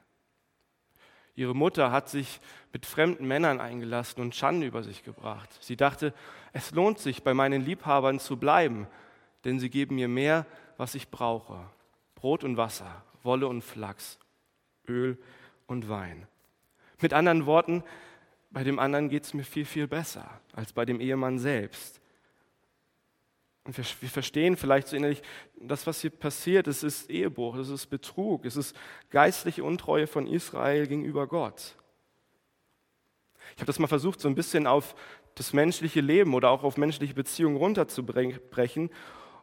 Ihre 1.34 1.54
Mutter 1.54 1.90
hat 1.90 2.08
sich 2.08 2.40
mit 2.72 2.86
fremden 2.86 3.26
Männern 3.26 3.60
eingelassen 3.60 4.20
und 4.20 4.36
Schande 4.36 4.68
über 4.68 4.84
sich 4.84 5.02
gebracht. 5.02 5.48
Sie 5.60 5.76
dachte, 5.76 6.14
es 6.52 6.70
lohnt 6.70 7.00
sich, 7.00 7.24
bei 7.24 7.34
meinen 7.34 7.64
Liebhabern 7.64 8.20
zu 8.20 8.36
bleiben, 8.36 8.86
denn 9.44 9.58
sie 9.58 9.68
geben 9.68 9.96
mir 9.96 10.08
mehr, 10.08 10.46
was 10.76 10.94
ich 10.94 11.10
brauche. 11.10 11.58
Brot 12.14 12.44
und 12.44 12.56
Wasser, 12.56 13.02
Wolle 13.24 13.48
und 13.48 13.62
Flachs, 13.62 14.20
Öl 14.86 15.18
und 15.66 15.88
Wein. 15.88 16.28
Mit 17.00 17.14
anderen 17.14 17.46
Worten, 17.46 17.82
bei 18.50 18.62
dem 18.62 18.78
anderen 18.78 19.08
geht 19.08 19.24
es 19.24 19.34
mir 19.34 19.44
viel, 19.44 19.64
viel 19.64 19.88
besser 19.88 20.40
als 20.52 20.72
bei 20.72 20.84
dem 20.84 21.00
Ehemann 21.00 21.38
selbst. 21.40 21.99
Und 23.64 23.76
wir, 23.76 23.84
wir 24.00 24.08
verstehen 24.08 24.56
vielleicht 24.56 24.88
so 24.88 24.96
innerlich, 24.96 25.22
das, 25.60 25.86
was 25.86 26.00
hier 26.00 26.10
passiert, 26.10 26.66
es 26.66 26.82
ist 26.82 27.10
Ehebruch, 27.10 27.56
es 27.56 27.68
ist 27.68 27.86
Betrug, 27.86 28.44
es 28.46 28.56
ist 28.56 28.74
geistliche 29.10 29.64
Untreue 29.64 30.06
von 30.06 30.26
Israel 30.26 30.86
gegenüber 30.86 31.26
Gott. 31.26 31.76
Ich 33.54 33.60
habe 33.60 33.66
das 33.66 33.78
mal 33.78 33.86
versucht, 33.86 34.20
so 34.20 34.28
ein 34.28 34.34
bisschen 34.34 34.66
auf 34.66 34.94
das 35.34 35.52
menschliche 35.52 36.00
Leben 36.00 36.34
oder 36.34 36.50
auch 36.50 36.64
auf 36.64 36.76
menschliche 36.76 37.14
Beziehungen 37.14 37.56
runterzubrechen. 37.56 38.90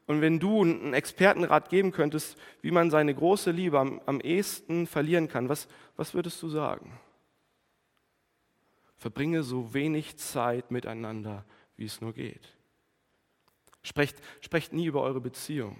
Und 0.06 0.22
wenn 0.22 0.40
du 0.40 0.62
einen 0.62 0.94
Expertenrat 0.94 1.70
geben 1.70 1.92
könntest, 1.92 2.38
wie 2.62 2.72
man 2.72 2.90
seine 2.90 3.14
große 3.14 3.52
Liebe 3.52 3.80
am, 3.80 4.02
am 4.06 4.22
ehesten 4.22 4.88
verlieren 4.88 5.28
kann, 5.28 5.50
was, 5.50 5.68
was 5.96 6.14
würdest 6.14 6.42
du 6.42 6.50
sagen? 6.50 6.98
Verbringe 8.96 9.44
so 9.44 9.74
wenig 9.74 10.18
Zeit 10.18 10.72
miteinander, 10.72 11.46
wie 11.76 11.86
es 11.86 12.02
nur 12.02 12.14
geht. 12.14 12.57
Sprecht, 13.88 14.18
sprecht 14.42 14.74
nie 14.74 14.86
über 14.86 15.02
eure 15.02 15.22
Beziehung. 15.22 15.78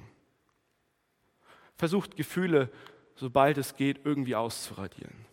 Versucht 1.76 2.16
Gefühle, 2.16 2.72
sobald 3.16 3.58
es 3.58 3.76
geht, 3.76 4.06
irgendwie 4.06 4.34
auszuradieren. 4.34 5.26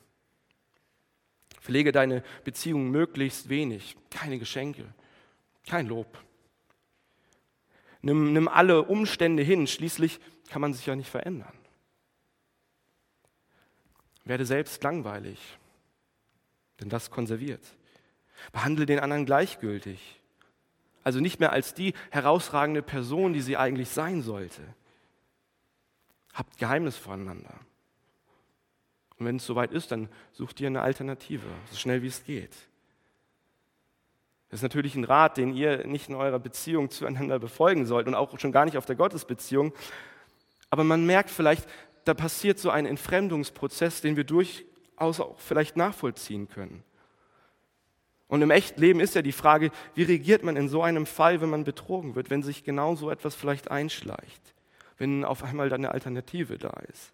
Pflege 1.60 1.92
deine 1.92 2.24
Beziehung 2.42 2.90
möglichst 2.90 3.48
wenig. 3.48 3.96
Keine 4.10 4.40
Geschenke, 4.40 4.92
kein 5.68 5.86
Lob. 5.86 6.18
Nimm, 8.02 8.32
nimm 8.32 8.48
alle 8.48 8.82
Umstände 8.82 9.44
hin, 9.44 9.68
schließlich 9.68 10.18
kann 10.48 10.60
man 10.60 10.74
sich 10.74 10.84
ja 10.84 10.96
nicht 10.96 11.08
verändern. 11.08 11.56
Werde 14.24 14.46
selbst 14.46 14.82
langweilig, 14.82 15.38
denn 16.80 16.88
das 16.88 17.12
konserviert. 17.12 17.62
Behandle 18.50 18.84
den 18.84 18.98
anderen 18.98 19.26
gleichgültig. 19.26 20.20
Also 21.04 21.20
nicht 21.20 21.38
mehr 21.38 21.52
als 21.52 21.74
die 21.74 21.94
herausragende 22.10 22.82
Person, 22.82 23.34
die 23.34 23.42
sie 23.42 23.56
eigentlich 23.56 23.90
sein 23.90 24.22
sollte. 24.22 24.62
Habt 26.32 26.58
Geheimnis 26.58 26.96
voneinander. 26.96 27.54
Und 29.18 29.26
wenn 29.26 29.36
es 29.36 29.46
soweit 29.46 29.70
ist, 29.72 29.92
dann 29.92 30.08
sucht 30.32 30.60
ihr 30.60 30.66
eine 30.66 30.82
Alternative, 30.82 31.46
so 31.70 31.76
schnell 31.76 32.02
wie 32.02 32.08
es 32.08 32.24
geht. 32.24 32.56
Das 34.48 34.58
ist 34.58 34.62
natürlich 34.62 34.94
ein 34.94 35.04
Rat, 35.04 35.36
den 35.36 35.52
ihr 35.52 35.86
nicht 35.86 36.08
in 36.08 36.14
eurer 36.14 36.38
Beziehung 36.38 36.90
zueinander 36.90 37.38
befolgen 37.38 37.86
sollt 37.86 38.06
und 38.06 38.14
auch 38.14 38.38
schon 38.38 38.52
gar 38.52 38.64
nicht 38.64 38.76
auf 38.76 38.86
der 38.86 38.96
Gottesbeziehung. 38.96 39.72
Aber 40.70 40.84
man 40.84 41.06
merkt 41.06 41.30
vielleicht, 41.30 41.68
da 42.04 42.14
passiert 42.14 42.58
so 42.58 42.70
ein 42.70 42.86
Entfremdungsprozess, 42.86 44.00
den 44.00 44.16
wir 44.16 44.24
durchaus 44.24 45.20
auch 45.20 45.38
vielleicht 45.38 45.76
nachvollziehen 45.76 46.48
können. 46.48 46.82
Und 48.34 48.42
im 48.42 48.50
echten 48.50 48.80
Leben 48.80 48.98
ist 48.98 49.14
ja 49.14 49.22
die 49.22 49.30
Frage, 49.30 49.70
wie 49.94 50.02
reagiert 50.02 50.42
man 50.42 50.56
in 50.56 50.68
so 50.68 50.82
einem 50.82 51.06
Fall, 51.06 51.40
wenn 51.40 51.50
man 51.50 51.62
betrogen 51.62 52.16
wird, 52.16 52.30
wenn 52.30 52.42
sich 52.42 52.64
genau 52.64 52.96
so 52.96 53.08
etwas 53.08 53.36
vielleicht 53.36 53.70
einschleicht, 53.70 54.42
wenn 54.98 55.24
auf 55.24 55.44
einmal 55.44 55.68
dann 55.68 55.82
eine 55.82 55.92
Alternative 55.92 56.58
da 56.58 56.72
ist. 56.88 57.12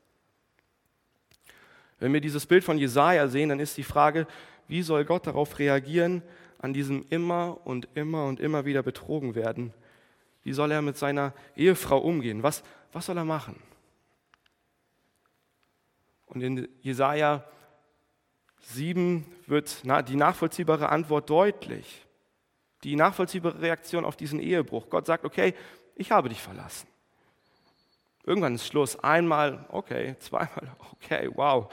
Wenn 1.98 2.14
wir 2.14 2.22
dieses 2.22 2.46
Bild 2.46 2.64
von 2.64 2.78
Jesaja 2.78 3.28
sehen, 3.28 3.50
dann 3.50 3.60
ist 3.60 3.76
die 3.76 3.82
Frage, 3.82 4.26
wie 4.66 4.80
soll 4.80 5.04
Gott 5.04 5.26
darauf 5.26 5.58
reagieren, 5.58 6.22
an 6.58 6.72
diesem 6.72 7.04
immer 7.10 7.58
und 7.66 7.86
immer 7.94 8.24
und 8.24 8.40
immer 8.40 8.64
wieder 8.64 8.82
betrogen 8.82 9.34
werden? 9.34 9.74
Wie 10.42 10.54
soll 10.54 10.70
er 10.70 10.80
mit 10.80 10.96
seiner 10.96 11.34
Ehefrau 11.54 11.98
umgehen? 11.98 12.42
Was, 12.42 12.62
was 12.94 13.04
soll 13.04 13.18
er 13.18 13.26
machen? 13.26 13.56
Und 16.24 16.40
in 16.40 16.66
Jesaja 16.80 17.44
7 18.60 19.24
wird 19.46 19.82
die 20.08 20.16
nachvollziehbare 20.16 20.88
Antwort 20.88 21.28
deutlich. 21.28 22.06
Die 22.84 22.96
nachvollziehbare 22.96 23.60
Reaktion 23.60 24.04
auf 24.04 24.16
diesen 24.16 24.40
Ehebruch. 24.40 24.88
Gott 24.88 25.06
sagt, 25.06 25.24
okay, 25.24 25.54
ich 25.94 26.10
habe 26.12 26.28
dich 26.28 26.40
verlassen. 26.40 26.88
Irgendwann 28.24 28.54
ist 28.54 28.66
Schluss. 28.66 28.98
Einmal, 28.98 29.66
okay, 29.70 30.16
zweimal, 30.20 30.76
okay, 30.92 31.30
wow. 31.34 31.72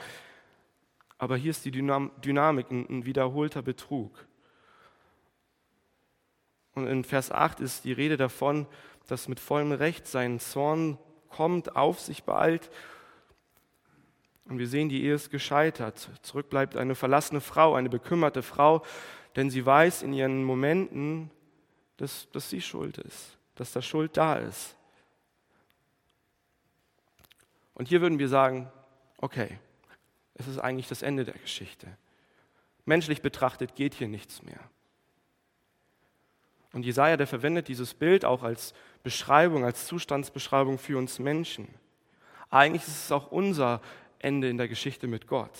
Aber 1.18 1.36
hier 1.36 1.50
ist 1.50 1.64
die 1.64 1.70
Dynamik, 1.70 2.70
ein 2.70 3.04
wiederholter 3.04 3.62
Betrug. 3.62 4.26
Und 6.74 6.86
in 6.86 7.04
Vers 7.04 7.32
8 7.32 7.60
ist 7.60 7.84
die 7.84 7.92
Rede 7.92 8.16
davon, 8.16 8.66
dass 9.08 9.28
mit 9.28 9.40
vollem 9.40 9.72
Recht 9.72 10.06
sein 10.06 10.38
Zorn 10.38 10.98
kommt, 11.28 11.74
auf 11.74 12.00
sich 12.00 12.24
beeilt. 12.24 12.70
Und 14.48 14.58
wir 14.58 14.66
sehen, 14.66 14.88
die 14.88 15.04
Ehe 15.04 15.14
ist 15.14 15.30
gescheitert. 15.30 16.10
Zurück 16.22 16.48
bleibt 16.48 16.76
eine 16.76 16.94
verlassene 16.94 17.40
Frau, 17.40 17.74
eine 17.74 17.90
bekümmerte 17.90 18.42
Frau, 18.42 18.82
denn 19.36 19.50
sie 19.50 19.64
weiß 19.64 20.02
in 20.02 20.12
ihren 20.12 20.42
Momenten, 20.42 21.30
dass, 21.98 22.30
dass 22.32 22.48
sie 22.48 22.60
schuld 22.60 22.98
ist, 22.98 23.36
dass 23.56 23.72
da 23.72 23.82
Schuld 23.82 24.16
da 24.16 24.36
ist. 24.36 24.74
Und 27.74 27.88
hier 27.88 28.00
würden 28.00 28.18
wir 28.18 28.28
sagen, 28.28 28.70
okay, 29.18 29.58
es 30.34 30.48
ist 30.48 30.58
eigentlich 30.58 30.88
das 30.88 31.02
Ende 31.02 31.24
der 31.24 31.34
Geschichte. 31.34 31.86
Menschlich 32.84 33.20
betrachtet 33.20 33.74
geht 33.74 33.94
hier 33.94 34.08
nichts 34.08 34.42
mehr. 34.42 34.60
Und 36.72 36.84
Jesaja, 36.84 37.16
der 37.16 37.26
verwendet 37.26 37.68
dieses 37.68 37.94
Bild 37.94 38.24
auch 38.24 38.42
als 38.42 38.72
Beschreibung, 39.02 39.64
als 39.64 39.86
Zustandsbeschreibung 39.86 40.78
für 40.78 40.96
uns 40.96 41.18
Menschen. 41.18 41.68
Eigentlich 42.50 42.82
ist 42.82 43.04
es 43.04 43.12
auch 43.12 43.30
unser 43.30 43.80
Ende 44.18 44.48
in 44.48 44.58
der 44.58 44.68
Geschichte 44.68 45.06
mit 45.06 45.26
Gott. 45.26 45.56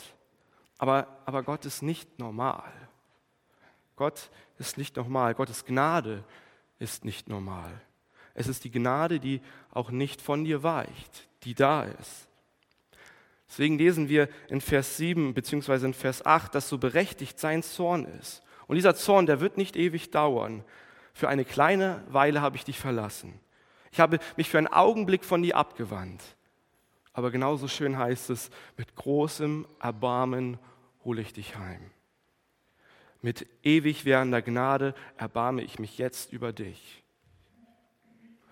Aber, 0.78 1.20
aber 1.24 1.42
Gott 1.42 1.64
ist 1.64 1.82
nicht 1.82 2.18
normal. 2.18 2.72
Gott 3.96 4.30
ist 4.58 4.78
nicht 4.78 4.96
normal. 4.96 5.34
Gottes 5.34 5.64
Gnade 5.64 6.24
ist 6.78 7.04
nicht 7.04 7.28
normal. 7.28 7.80
Es 8.34 8.46
ist 8.46 8.64
die 8.64 8.70
Gnade, 8.70 9.18
die 9.18 9.40
auch 9.72 9.90
nicht 9.90 10.22
von 10.22 10.44
dir 10.44 10.62
weicht, 10.62 11.28
die 11.42 11.54
da 11.54 11.82
ist. 11.82 12.28
Deswegen 13.48 13.78
lesen 13.78 14.08
wir 14.08 14.28
in 14.48 14.60
Vers 14.60 14.96
7 14.98 15.34
bzw. 15.34 15.86
in 15.86 15.94
Vers 15.94 16.24
8, 16.24 16.54
dass 16.54 16.68
so 16.68 16.78
berechtigt 16.78 17.40
sein 17.40 17.62
Zorn 17.62 18.04
ist. 18.04 18.42
Und 18.66 18.76
dieser 18.76 18.94
Zorn, 18.94 19.26
der 19.26 19.40
wird 19.40 19.56
nicht 19.56 19.74
ewig 19.74 20.10
dauern. 20.10 20.62
Für 21.14 21.28
eine 21.28 21.44
kleine 21.44 22.04
Weile 22.08 22.40
habe 22.42 22.56
ich 22.56 22.64
dich 22.64 22.78
verlassen. 22.78 23.40
Ich 23.90 23.98
habe 23.98 24.20
mich 24.36 24.50
für 24.50 24.58
einen 24.58 24.66
Augenblick 24.68 25.24
von 25.24 25.42
dir 25.42 25.56
abgewandt. 25.56 26.22
Aber 27.18 27.32
genauso 27.32 27.66
schön 27.66 27.98
heißt 27.98 28.30
es, 28.30 28.48
mit 28.76 28.94
großem 28.94 29.66
Erbarmen 29.80 30.56
hole 31.04 31.20
ich 31.20 31.32
dich 31.32 31.56
heim. 31.56 31.90
Mit 33.22 33.44
ewig 33.64 34.04
währender 34.04 34.40
Gnade 34.40 34.94
erbarme 35.16 35.62
ich 35.62 35.80
mich 35.80 35.98
jetzt 35.98 36.32
über 36.32 36.52
dich. 36.52 37.02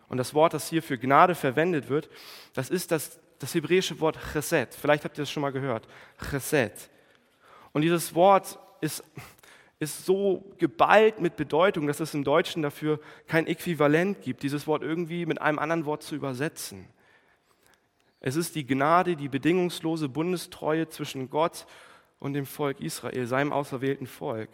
Und 0.08 0.16
das 0.16 0.34
Wort, 0.34 0.52
das 0.52 0.68
hier 0.68 0.82
für 0.82 0.98
Gnade 0.98 1.36
verwendet 1.36 1.88
wird, 1.88 2.10
das 2.54 2.68
ist 2.68 2.90
das, 2.90 3.20
das 3.38 3.54
hebräische 3.54 4.00
Wort 4.00 4.18
Chesed. 4.32 4.74
Vielleicht 4.74 5.04
habt 5.04 5.16
ihr 5.16 5.22
das 5.22 5.30
schon 5.30 5.42
mal 5.42 5.52
gehört. 5.52 5.86
Chesed. 6.28 6.90
Und 7.72 7.82
dieses 7.82 8.16
Wort 8.16 8.58
ist 8.80 9.04
ist 9.78 10.06
so 10.06 10.42
geballt 10.58 11.20
mit 11.20 11.36
Bedeutung, 11.36 11.86
dass 11.86 12.00
es 12.00 12.14
im 12.14 12.24
Deutschen 12.24 12.62
dafür 12.62 12.98
kein 13.28 13.46
Äquivalent 13.46 14.22
gibt, 14.22 14.42
dieses 14.42 14.66
Wort 14.66 14.82
irgendwie 14.82 15.24
mit 15.24 15.40
einem 15.40 15.60
anderen 15.60 15.84
Wort 15.84 16.02
zu 16.02 16.16
übersetzen. 16.16 16.88
Es 18.20 18.36
ist 18.36 18.54
die 18.54 18.66
Gnade, 18.66 19.16
die 19.16 19.28
bedingungslose 19.28 20.08
Bundestreue 20.08 20.88
zwischen 20.88 21.30
Gott 21.30 21.66
und 22.18 22.32
dem 22.32 22.46
Volk 22.46 22.80
Israel, 22.80 23.26
seinem 23.26 23.52
auserwählten 23.52 24.06
Volk. 24.06 24.50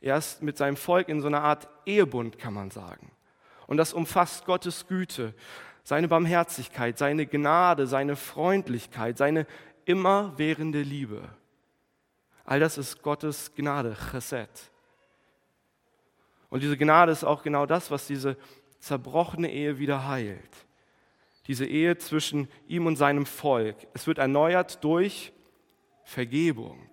Er 0.00 0.16
ist 0.16 0.42
mit 0.42 0.56
seinem 0.56 0.76
Volk 0.76 1.08
in 1.08 1.20
so 1.20 1.26
einer 1.26 1.42
Art 1.42 1.68
Ehebund, 1.86 2.38
kann 2.38 2.54
man 2.54 2.70
sagen. 2.70 3.10
Und 3.66 3.78
das 3.78 3.92
umfasst 3.92 4.44
Gottes 4.44 4.86
Güte, 4.86 5.34
seine 5.82 6.08
Barmherzigkeit, 6.08 6.98
seine 6.98 7.26
Gnade, 7.26 7.86
seine 7.86 8.16
Freundlichkeit, 8.16 9.18
seine 9.18 9.46
immerwährende 9.84 10.82
Liebe. 10.82 11.22
All 12.44 12.60
das 12.60 12.78
ist 12.78 13.02
Gottes 13.02 13.52
Gnade, 13.54 13.96
Chesed. 14.10 14.70
Und 16.48 16.62
diese 16.62 16.76
Gnade 16.76 17.12
ist 17.12 17.24
auch 17.24 17.42
genau 17.42 17.66
das, 17.66 17.90
was 17.90 18.06
diese 18.06 18.36
zerbrochene 18.78 19.50
Ehe 19.50 19.78
wieder 19.78 20.06
heilt. 20.06 20.66
Diese 21.46 21.66
Ehe 21.66 21.96
zwischen 21.98 22.48
ihm 22.66 22.86
und 22.86 22.96
seinem 22.96 23.26
Volk. 23.26 23.76
Es 23.94 24.06
wird 24.06 24.18
erneuert 24.18 24.82
durch 24.82 25.32
Vergebung. 26.04 26.88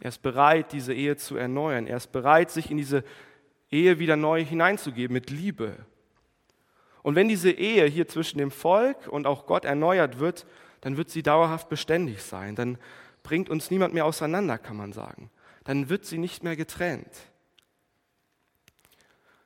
Er 0.00 0.08
ist 0.08 0.22
bereit, 0.22 0.72
diese 0.72 0.92
Ehe 0.94 1.16
zu 1.16 1.36
erneuern. 1.36 1.86
Er 1.86 1.96
ist 1.96 2.12
bereit, 2.12 2.50
sich 2.50 2.70
in 2.70 2.76
diese 2.76 3.02
Ehe 3.70 3.98
wieder 3.98 4.16
neu 4.16 4.44
hineinzugeben 4.44 5.14
mit 5.14 5.30
Liebe. 5.30 5.76
Und 7.02 7.14
wenn 7.14 7.28
diese 7.28 7.50
Ehe 7.50 7.86
hier 7.86 8.08
zwischen 8.08 8.38
dem 8.38 8.50
Volk 8.50 9.08
und 9.08 9.26
auch 9.26 9.46
Gott 9.46 9.64
erneuert 9.64 10.18
wird, 10.18 10.46
dann 10.80 10.96
wird 10.96 11.10
sie 11.10 11.22
dauerhaft 11.22 11.68
beständig 11.68 12.22
sein. 12.22 12.56
Dann 12.56 12.78
bringt 13.22 13.48
uns 13.48 13.70
niemand 13.70 13.94
mehr 13.94 14.04
auseinander, 14.04 14.58
kann 14.58 14.76
man 14.76 14.92
sagen. 14.92 15.30
Dann 15.64 15.88
wird 15.88 16.04
sie 16.04 16.18
nicht 16.18 16.44
mehr 16.44 16.56
getrennt. 16.56 17.10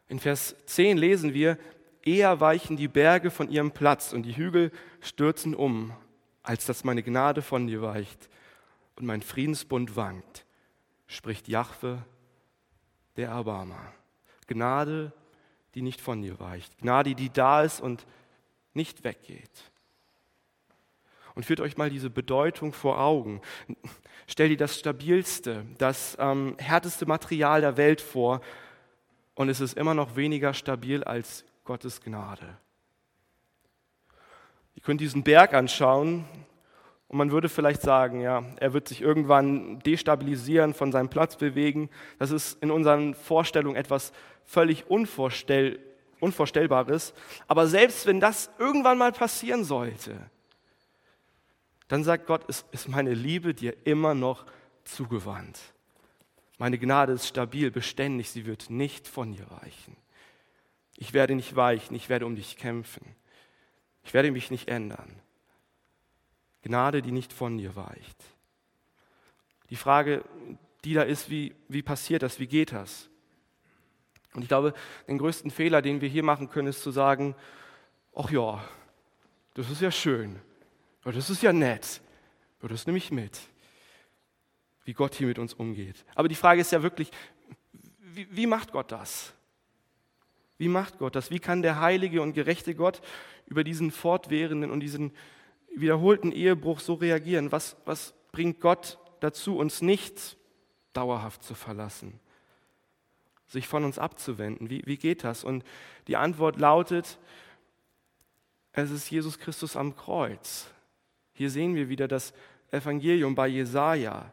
In 0.08 0.18
Vers 0.18 0.56
10 0.66 0.98
lesen 0.98 1.34
wir, 1.34 1.56
eher 2.04 2.40
weichen 2.40 2.76
die 2.76 2.88
Berge 2.88 3.30
von 3.30 3.50
ihrem 3.50 3.72
Platz 3.72 4.12
und 4.12 4.22
die 4.24 4.36
Hügel 4.36 4.72
stürzen 5.00 5.54
um, 5.54 5.92
als 6.42 6.66
dass 6.66 6.84
meine 6.84 7.02
Gnade 7.02 7.42
von 7.42 7.66
dir 7.66 7.82
weicht 7.82 8.28
und 8.96 9.06
mein 9.06 9.22
Friedensbund 9.22 9.96
wankt, 9.96 10.46
spricht 11.06 11.48
Jahwe, 11.48 12.04
der 13.16 13.28
Erbarmer. 13.28 13.92
Gnade, 14.46 15.12
die 15.74 15.82
nicht 15.82 16.00
von 16.00 16.22
dir 16.22 16.40
weicht. 16.40 16.78
Gnade, 16.78 17.14
die 17.14 17.30
da 17.30 17.62
ist 17.62 17.80
und 17.80 18.06
nicht 18.74 19.04
weggeht 19.04 19.70
und 21.34 21.44
führt 21.44 21.60
euch 21.60 21.76
mal 21.76 21.90
diese 21.90 22.10
Bedeutung 22.10 22.72
vor 22.72 23.00
Augen. 23.00 23.40
Stell 24.26 24.50
dir 24.50 24.56
das 24.56 24.78
stabilste, 24.78 25.64
das 25.78 26.16
ähm, 26.20 26.54
härteste 26.58 27.06
Material 27.06 27.60
der 27.60 27.76
Welt 27.76 28.00
vor 28.00 28.40
und 29.34 29.48
es 29.48 29.60
ist 29.60 29.76
immer 29.76 29.94
noch 29.94 30.16
weniger 30.16 30.54
stabil 30.54 31.02
als 31.02 31.44
Gottes 31.70 32.00
Gnade. 32.00 32.58
Ihr 34.74 34.82
könnt 34.82 35.00
diesen 35.00 35.22
Berg 35.22 35.54
anschauen 35.54 36.24
und 37.06 37.16
man 37.16 37.30
würde 37.30 37.48
vielleicht 37.48 37.80
sagen, 37.80 38.20
ja, 38.20 38.42
er 38.56 38.72
wird 38.72 38.88
sich 38.88 39.00
irgendwann 39.02 39.78
destabilisieren, 39.78 40.74
von 40.74 40.90
seinem 40.90 41.08
Platz 41.10 41.36
bewegen. 41.36 41.88
Das 42.18 42.32
ist 42.32 42.60
in 42.60 42.72
unseren 42.72 43.14
Vorstellungen 43.14 43.76
etwas 43.76 44.12
völlig 44.44 44.90
unvorstell 44.90 45.78
Unvorstellbares. 46.18 47.14
Aber 47.46 47.68
selbst 47.68 48.04
wenn 48.04 48.18
das 48.18 48.50
irgendwann 48.58 48.98
mal 48.98 49.12
passieren 49.12 49.62
sollte, 49.62 50.28
dann 51.86 52.02
sagt 52.02 52.26
Gott, 52.26 52.42
es 52.48 52.64
ist 52.72 52.88
meine 52.88 53.14
Liebe 53.14 53.54
dir 53.54 53.76
immer 53.86 54.16
noch 54.16 54.44
zugewandt. 54.82 55.60
Meine 56.58 56.78
Gnade 56.80 57.12
ist 57.12 57.28
stabil, 57.28 57.70
beständig, 57.70 58.28
sie 58.28 58.44
wird 58.44 58.70
nicht 58.70 59.06
von 59.06 59.30
dir 59.30 59.48
weichen. 59.62 59.99
Ich 61.00 61.14
werde 61.14 61.34
nicht 61.34 61.56
weichen, 61.56 61.96
ich 61.96 62.10
werde 62.10 62.26
um 62.26 62.36
dich 62.36 62.58
kämpfen. 62.58 63.16
Ich 64.04 64.12
werde 64.12 64.30
mich 64.30 64.50
nicht 64.50 64.68
ändern. 64.68 65.10
Gnade, 66.62 67.00
die 67.00 67.10
nicht 67.10 67.32
von 67.32 67.56
dir 67.56 67.74
weicht. 67.74 68.22
Die 69.70 69.76
Frage, 69.76 70.22
die 70.84 70.92
da 70.92 71.02
ist, 71.02 71.30
wie, 71.30 71.54
wie 71.68 71.82
passiert 71.82 72.22
das, 72.22 72.38
wie 72.38 72.46
geht 72.46 72.72
das? 72.72 73.08
Und 74.34 74.42
ich 74.42 74.48
glaube, 74.48 74.74
den 75.08 75.16
größten 75.16 75.50
Fehler, 75.50 75.80
den 75.80 76.02
wir 76.02 76.08
hier 76.08 76.22
machen 76.22 76.50
können, 76.50 76.68
ist 76.68 76.82
zu 76.82 76.90
sagen, 76.90 77.34
ach 78.14 78.30
ja, 78.30 78.62
das 79.54 79.70
ist 79.70 79.80
ja 79.80 79.90
schön. 79.90 80.38
Das 81.02 81.30
ist 81.30 81.42
ja 81.42 81.52
nett. 81.52 82.02
Das 82.60 82.86
nehme 82.86 82.98
ich 82.98 83.10
mit, 83.10 83.40
wie 84.84 84.92
Gott 84.92 85.14
hier 85.14 85.28
mit 85.28 85.38
uns 85.38 85.54
umgeht. 85.54 86.04
Aber 86.14 86.28
die 86.28 86.34
Frage 86.34 86.60
ist 86.60 86.72
ja 86.72 86.82
wirklich, 86.82 87.10
wie, 88.00 88.28
wie 88.30 88.46
macht 88.46 88.70
Gott 88.70 88.92
das? 88.92 89.32
Wie 90.60 90.68
macht 90.68 90.98
Gott 90.98 91.16
das? 91.16 91.30
Wie 91.30 91.38
kann 91.38 91.62
der 91.62 91.80
heilige 91.80 92.20
und 92.20 92.34
gerechte 92.34 92.74
Gott 92.74 93.00
über 93.46 93.64
diesen 93.64 93.90
fortwährenden 93.90 94.70
und 94.70 94.80
diesen 94.80 95.10
wiederholten 95.74 96.32
Ehebruch 96.32 96.80
so 96.80 96.92
reagieren? 96.92 97.50
Was, 97.50 97.78
was 97.86 98.12
bringt 98.30 98.60
Gott 98.60 98.98
dazu, 99.20 99.56
uns 99.56 99.80
nicht 99.80 100.36
dauerhaft 100.92 101.42
zu 101.44 101.54
verlassen, 101.54 102.20
sich 103.48 103.66
von 103.68 103.84
uns 103.84 103.98
abzuwenden? 103.98 104.68
Wie, 104.68 104.82
wie 104.84 104.98
geht 104.98 105.24
das? 105.24 105.44
Und 105.44 105.64
die 106.08 106.18
Antwort 106.18 106.58
lautet, 106.58 107.18
es 108.72 108.90
ist 108.90 109.10
Jesus 109.10 109.38
Christus 109.38 109.76
am 109.76 109.96
Kreuz. 109.96 110.68
Hier 111.32 111.48
sehen 111.48 111.74
wir 111.74 111.88
wieder 111.88 112.06
das 112.06 112.34
Evangelium 112.70 113.34
bei 113.34 113.48
Jesaja. 113.48 114.30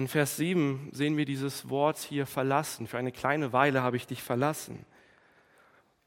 In 0.00 0.08
Vers 0.08 0.38
7 0.38 0.88
sehen 0.92 1.18
wir 1.18 1.26
dieses 1.26 1.68
Wort 1.68 1.98
hier 1.98 2.24
verlassen. 2.24 2.86
Für 2.86 2.96
eine 2.96 3.12
kleine 3.12 3.52
Weile 3.52 3.82
habe 3.82 3.98
ich 3.98 4.06
dich 4.06 4.22
verlassen. 4.22 4.86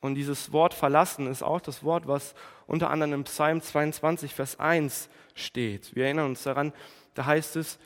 Und 0.01 0.15
dieses 0.15 0.51
Wort 0.51 0.73
verlassen 0.73 1.27
ist 1.27 1.43
auch 1.43 1.62
das 1.62 1.84
Wort, 1.84 2.08
was 2.08 2.34
unter 2.65 2.89
anderem 2.89 3.13
im 3.13 3.23
Psalm 3.25 3.62
22, 3.62 4.34
Vers 4.34 4.60
1 4.60 5.10
steht. 5.36 5.95
Wir 5.95 6.06
erinnern 6.06 6.29
uns 6.29 6.41
daran, 6.41 6.73
da 7.13 7.27
heißt 7.27 7.56
es, 7.56 7.77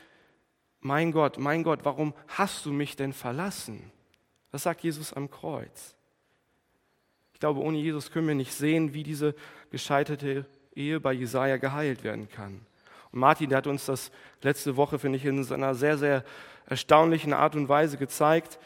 mein 0.80 1.12
Gott, 1.12 1.39
mein 1.39 1.63
Gott, 1.63 1.82
warum 1.84 2.13
hast 2.30 2.65
du 2.65 2.72
mich 2.72 2.96
denn 2.96 3.12
verlassen? 3.12 3.91
Das 4.54 4.63
sagt 4.63 4.84
Jesus 4.84 5.12
am 5.12 5.30
Kreuz. 5.30 5.98
Ich 7.34 7.41
glaube, 7.41 7.60
ohne 7.60 7.80
Jesus 7.80 8.12
können 8.12 8.30
wir 8.30 8.36
nicht 8.36 8.54
sehen, 8.54 8.93
wie 8.93 9.04
diese 9.04 9.36
gescheiterte 9.72 10.46
Ehe 10.74 11.02
bei 11.02 11.12
Jesaja 11.12 11.58
geheilt 11.58 12.06
werden 12.06 12.30
kann. 12.30 12.65
Und 13.12 13.20
Martin, 13.20 13.50
der 13.50 13.60
hat 13.60 13.67
uns 13.67 13.86
das 13.86 14.12
letzte 14.41 14.76
Woche, 14.76 15.00
finde 15.00 15.17
ich, 15.17 15.26
in 15.26 15.43
seiner 15.43 15.76
sehr, 15.76 15.98
sehr 15.98 16.24
erstaunlichen 16.65 17.34
Art 17.34 17.56
und 17.56 17.70
Weise 17.70 17.98
gezeigt, 17.98 18.60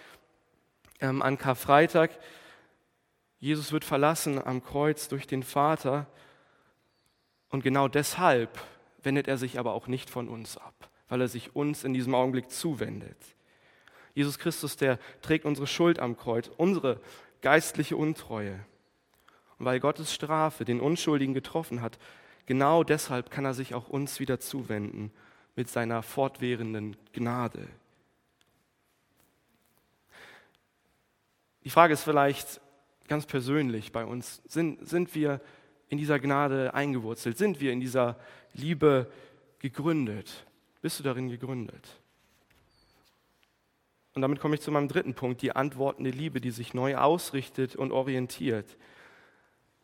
ähm, 0.99 1.21
an 1.21 1.37
Karfreitag. 1.37 2.11
Jesus 3.39 3.71
wird 3.71 3.85
verlassen 3.85 4.43
am 4.43 4.63
Kreuz 4.63 5.07
durch 5.07 5.27
den 5.27 5.43
Vater. 5.43 6.07
Und 7.49 7.63
genau 7.63 7.87
deshalb 7.87 8.59
wendet 9.03 9.27
er 9.27 9.37
sich 9.37 9.59
aber 9.59 9.73
auch 9.73 9.87
nicht 9.87 10.09
von 10.09 10.29
uns 10.29 10.57
ab, 10.57 10.89
weil 11.09 11.21
er 11.21 11.27
sich 11.27 11.55
uns 11.55 11.83
in 11.83 11.93
diesem 11.93 12.15
Augenblick 12.15 12.49
zuwendet. 12.49 13.17
Jesus 14.13 14.39
Christus, 14.39 14.77
der 14.77 14.99
trägt 15.21 15.45
unsere 15.45 15.67
Schuld 15.67 15.99
am 15.99 16.17
Kreuz, 16.17 16.49
unsere 16.57 16.99
geistliche 17.41 17.97
Untreue. 17.97 18.59
Und 19.57 19.65
weil 19.65 19.79
Gottes 19.79 20.13
Strafe 20.13 20.65
den 20.65 20.79
Unschuldigen 20.79 21.33
getroffen 21.33 21.81
hat, 21.81 21.97
genau 22.45 22.83
deshalb 22.83 23.31
kann 23.31 23.45
er 23.45 23.53
sich 23.53 23.73
auch 23.73 23.89
uns 23.89 24.19
wieder 24.19 24.39
zuwenden 24.39 25.11
mit 25.55 25.69
seiner 25.69 26.03
fortwährenden 26.03 26.95
Gnade. 27.13 27.67
Die 31.63 31.69
Frage 31.69 31.93
ist 31.93 32.03
vielleicht 32.03 32.61
ganz 33.07 33.25
persönlich 33.25 33.91
bei 33.91 34.05
uns, 34.05 34.41
sind, 34.47 34.87
sind 34.87 35.13
wir 35.13 35.41
in 35.89 35.97
dieser 35.97 36.19
Gnade 36.19 36.73
eingewurzelt? 36.73 37.37
Sind 37.37 37.59
wir 37.59 37.73
in 37.73 37.81
dieser 37.81 38.17
Liebe 38.53 39.11
gegründet? 39.59 40.45
Bist 40.81 40.99
du 40.99 41.03
darin 41.03 41.29
gegründet? 41.29 41.99
Und 44.13 44.21
damit 44.21 44.39
komme 44.39 44.55
ich 44.55 44.61
zu 44.61 44.71
meinem 44.71 44.87
dritten 44.87 45.13
Punkt, 45.13 45.41
die 45.41 45.55
antwortende 45.55 46.09
Liebe, 46.09 46.41
die 46.41 46.51
sich 46.51 46.73
neu 46.73 46.95
ausrichtet 46.95 47.75
und 47.75 47.91
orientiert. 47.91 48.77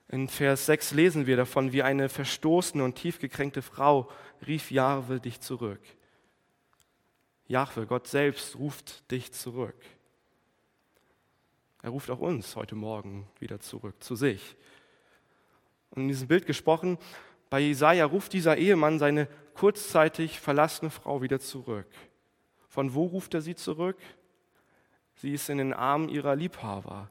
In 0.09 0.29
Vers 0.29 0.65
6 0.67 0.93
lesen 0.93 1.27
wir 1.27 1.35
davon, 1.35 1.73
wie 1.73 1.83
eine 1.83 2.07
verstoßene 2.07 2.83
und 2.83 2.95
tiefgekränkte 2.95 3.61
Frau 3.61 4.09
rief 4.45 4.71
Jahwe 4.71 5.19
dich 5.19 5.41
zurück. 5.41 5.81
Jahwe, 7.47 7.85
Gott 7.85 8.07
selbst 8.07 8.57
ruft 8.57 9.09
dich 9.11 9.33
zurück. 9.33 9.75
Er 11.81 11.89
ruft 11.89 12.09
auch 12.09 12.19
uns 12.19 12.55
heute 12.55 12.75
Morgen 12.75 13.27
wieder 13.39 13.59
zurück 13.59 13.95
zu 14.01 14.15
sich. 14.15 14.55
Und 15.91 16.03
in 16.03 16.07
diesem 16.07 16.27
Bild 16.27 16.45
gesprochen, 16.45 16.97
bei 17.49 17.59
Jesaja 17.59 18.05
ruft 18.05 18.33
dieser 18.33 18.57
Ehemann 18.57 18.99
seine 18.99 19.27
kurzzeitig 19.53 20.39
verlassene 20.39 20.89
Frau 20.89 21.21
wieder 21.21 21.39
zurück. 21.39 21.87
Von 22.67 22.93
wo 22.93 23.05
ruft 23.05 23.33
er 23.33 23.41
sie 23.41 23.55
zurück? 23.55 23.97
Sie 25.15 25.33
ist 25.33 25.49
in 25.49 25.57
den 25.57 25.73
Armen 25.73 26.09
ihrer 26.09 26.35
Liebhaber. 26.35 27.09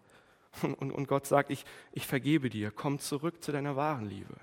Und, 0.63 0.93
und, 0.93 1.07
Gott 1.09 1.27
sagt, 1.27 1.51
ich, 1.51 1.65
ich 1.93 2.07
vergebe 2.07 2.49
dir, 2.49 2.71
komm 2.71 2.99
zurück 2.99 3.43
zu 3.43 3.53
deiner 3.53 3.77
wahren 3.77 4.09
Liebe. 4.09 4.37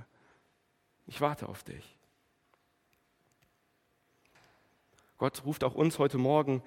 Ich 1.08 1.22
warte 1.22 1.50
auf 1.50 1.64
dich. 1.64 1.98
Gott 5.18 5.44
ruft 5.46 5.64
auch 5.64 5.76
uns 5.76 6.00
heute 6.00 6.18
Morgen 6.18 6.62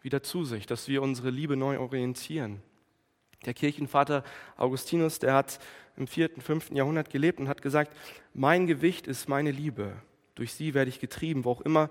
wieder 0.00 0.22
zu 0.22 0.44
sich, 0.44 0.66
dass 0.66 0.88
wir 0.88 1.02
unsere 1.02 1.30
Liebe 1.30 1.56
neu 1.56 1.78
orientieren. 1.78 2.62
Der 3.46 3.54
Kirchenvater 3.54 4.24
Augustinus, 4.56 5.18
der 5.18 5.34
hat 5.34 5.58
im 5.96 6.06
vierten, 6.06 6.40
fünften 6.40 6.76
Jahrhundert 6.76 7.10
gelebt 7.10 7.40
und 7.40 7.48
hat 7.48 7.62
gesagt, 7.62 7.96
mein 8.32 8.66
Gewicht 8.66 9.06
ist 9.06 9.28
meine 9.28 9.50
Liebe. 9.50 9.96
Durch 10.34 10.54
sie 10.54 10.74
werde 10.74 10.88
ich 10.88 11.00
getrieben, 11.00 11.44
wo 11.44 11.52
auch 11.52 11.60
immer 11.60 11.90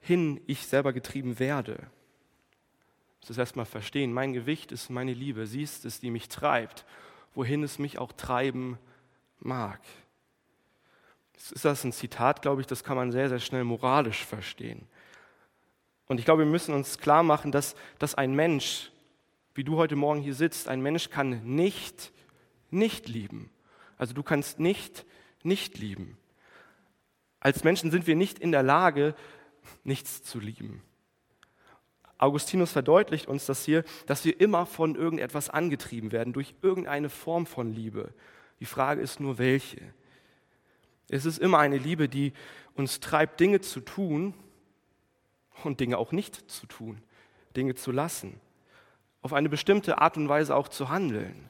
hin 0.00 0.40
ich 0.46 0.66
selber 0.66 0.92
getrieben 0.92 1.38
werde 1.38 1.90
muss 3.22 3.28
das 3.28 3.38
erstmal 3.38 3.66
verstehen. 3.66 4.12
Mein 4.12 4.32
Gewicht 4.32 4.72
ist 4.72 4.90
meine 4.90 5.14
Liebe. 5.14 5.46
Sie 5.46 5.62
ist 5.62 5.84
es, 5.84 6.00
die 6.00 6.10
mich 6.10 6.28
treibt, 6.28 6.84
wohin 7.36 7.62
es 7.62 7.78
mich 7.78 7.98
auch 7.98 8.10
treiben 8.10 8.80
mag. 9.38 9.80
Jetzt 11.34 11.52
ist 11.52 11.64
das 11.64 11.84
ein 11.84 11.92
Zitat, 11.92 12.42
glaube 12.42 12.62
ich, 12.62 12.66
das 12.66 12.82
kann 12.82 12.96
man 12.96 13.12
sehr, 13.12 13.28
sehr 13.28 13.38
schnell 13.38 13.62
moralisch 13.62 14.24
verstehen. 14.24 14.88
Und 16.06 16.18
ich 16.18 16.24
glaube, 16.24 16.42
wir 16.42 16.50
müssen 16.50 16.74
uns 16.74 16.98
klar 16.98 17.22
machen, 17.22 17.52
dass, 17.52 17.76
dass 18.00 18.16
ein 18.16 18.34
Mensch, 18.34 18.90
wie 19.54 19.62
du 19.62 19.76
heute 19.76 19.94
Morgen 19.94 20.20
hier 20.20 20.34
sitzt, 20.34 20.66
ein 20.66 20.82
Mensch 20.82 21.08
kann 21.08 21.44
nicht, 21.44 22.12
nicht 22.70 23.08
lieben. 23.08 23.50
Also 23.98 24.14
du 24.14 24.24
kannst 24.24 24.58
nicht, 24.58 25.06
nicht 25.44 25.78
lieben. 25.78 26.18
Als 27.38 27.62
Menschen 27.62 27.92
sind 27.92 28.08
wir 28.08 28.16
nicht 28.16 28.40
in 28.40 28.50
der 28.50 28.64
Lage, 28.64 29.14
nichts 29.84 30.24
zu 30.24 30.40
lieben. 30.40 30.82
Augustinus 32.22 32.70
verdeutlicht 32.70 33.26
uns 33.26 33.46
das 33.46 33.64
hier, 33.64 33.82
dass 34.06 34.24
wir 34.24 34.40
immer 34.40 34.64
von 34.64 34.94
irgendetwas 34.94 35.50
angetrieben 35.50 36.12
werden, 36.12 36.32
durch 36.32 36.54
irgendeine 36.62 37.08
Form 37.10 37.46
von 37.46 37.74
Liebe. 37.74 38.14
Die 38.60 38.64
Frage 38.64 39.00
ist 39.00 39.18
nur, 39.18 39.38
welche. 39.38 39.80
Es 41.08 41.24
ist 41.24 41.38
immer 41.38 41.58
eine 41.58 41.78
Liebe, 41.78 42.08
die 42.08 42.32
uns 42.74 43.00
treibt, 43.00 43.40
Dinge 43.40 43.60
zu 43.60 43.80
tun 43.80 44.34
und 45.64 45.80
Dinge 45.80 45.98
auch 45.98 46.12
nicht 46.12 46.48
zu 46.48 46.66
tun, 46.66 47.02
Dinge 47.56 47.74
zu 47.74 47.90
lassen, 47.90 48.40
auf 49.20 49.32
eine 49.32 49.48
bestimmte 49.48 49.98
Art 49.98 50.16
und 50.16 50.28
Weise 50.28 50.54
auch 50.54 50.68
zu 50.68 50.90
handeln. 50.90 51.48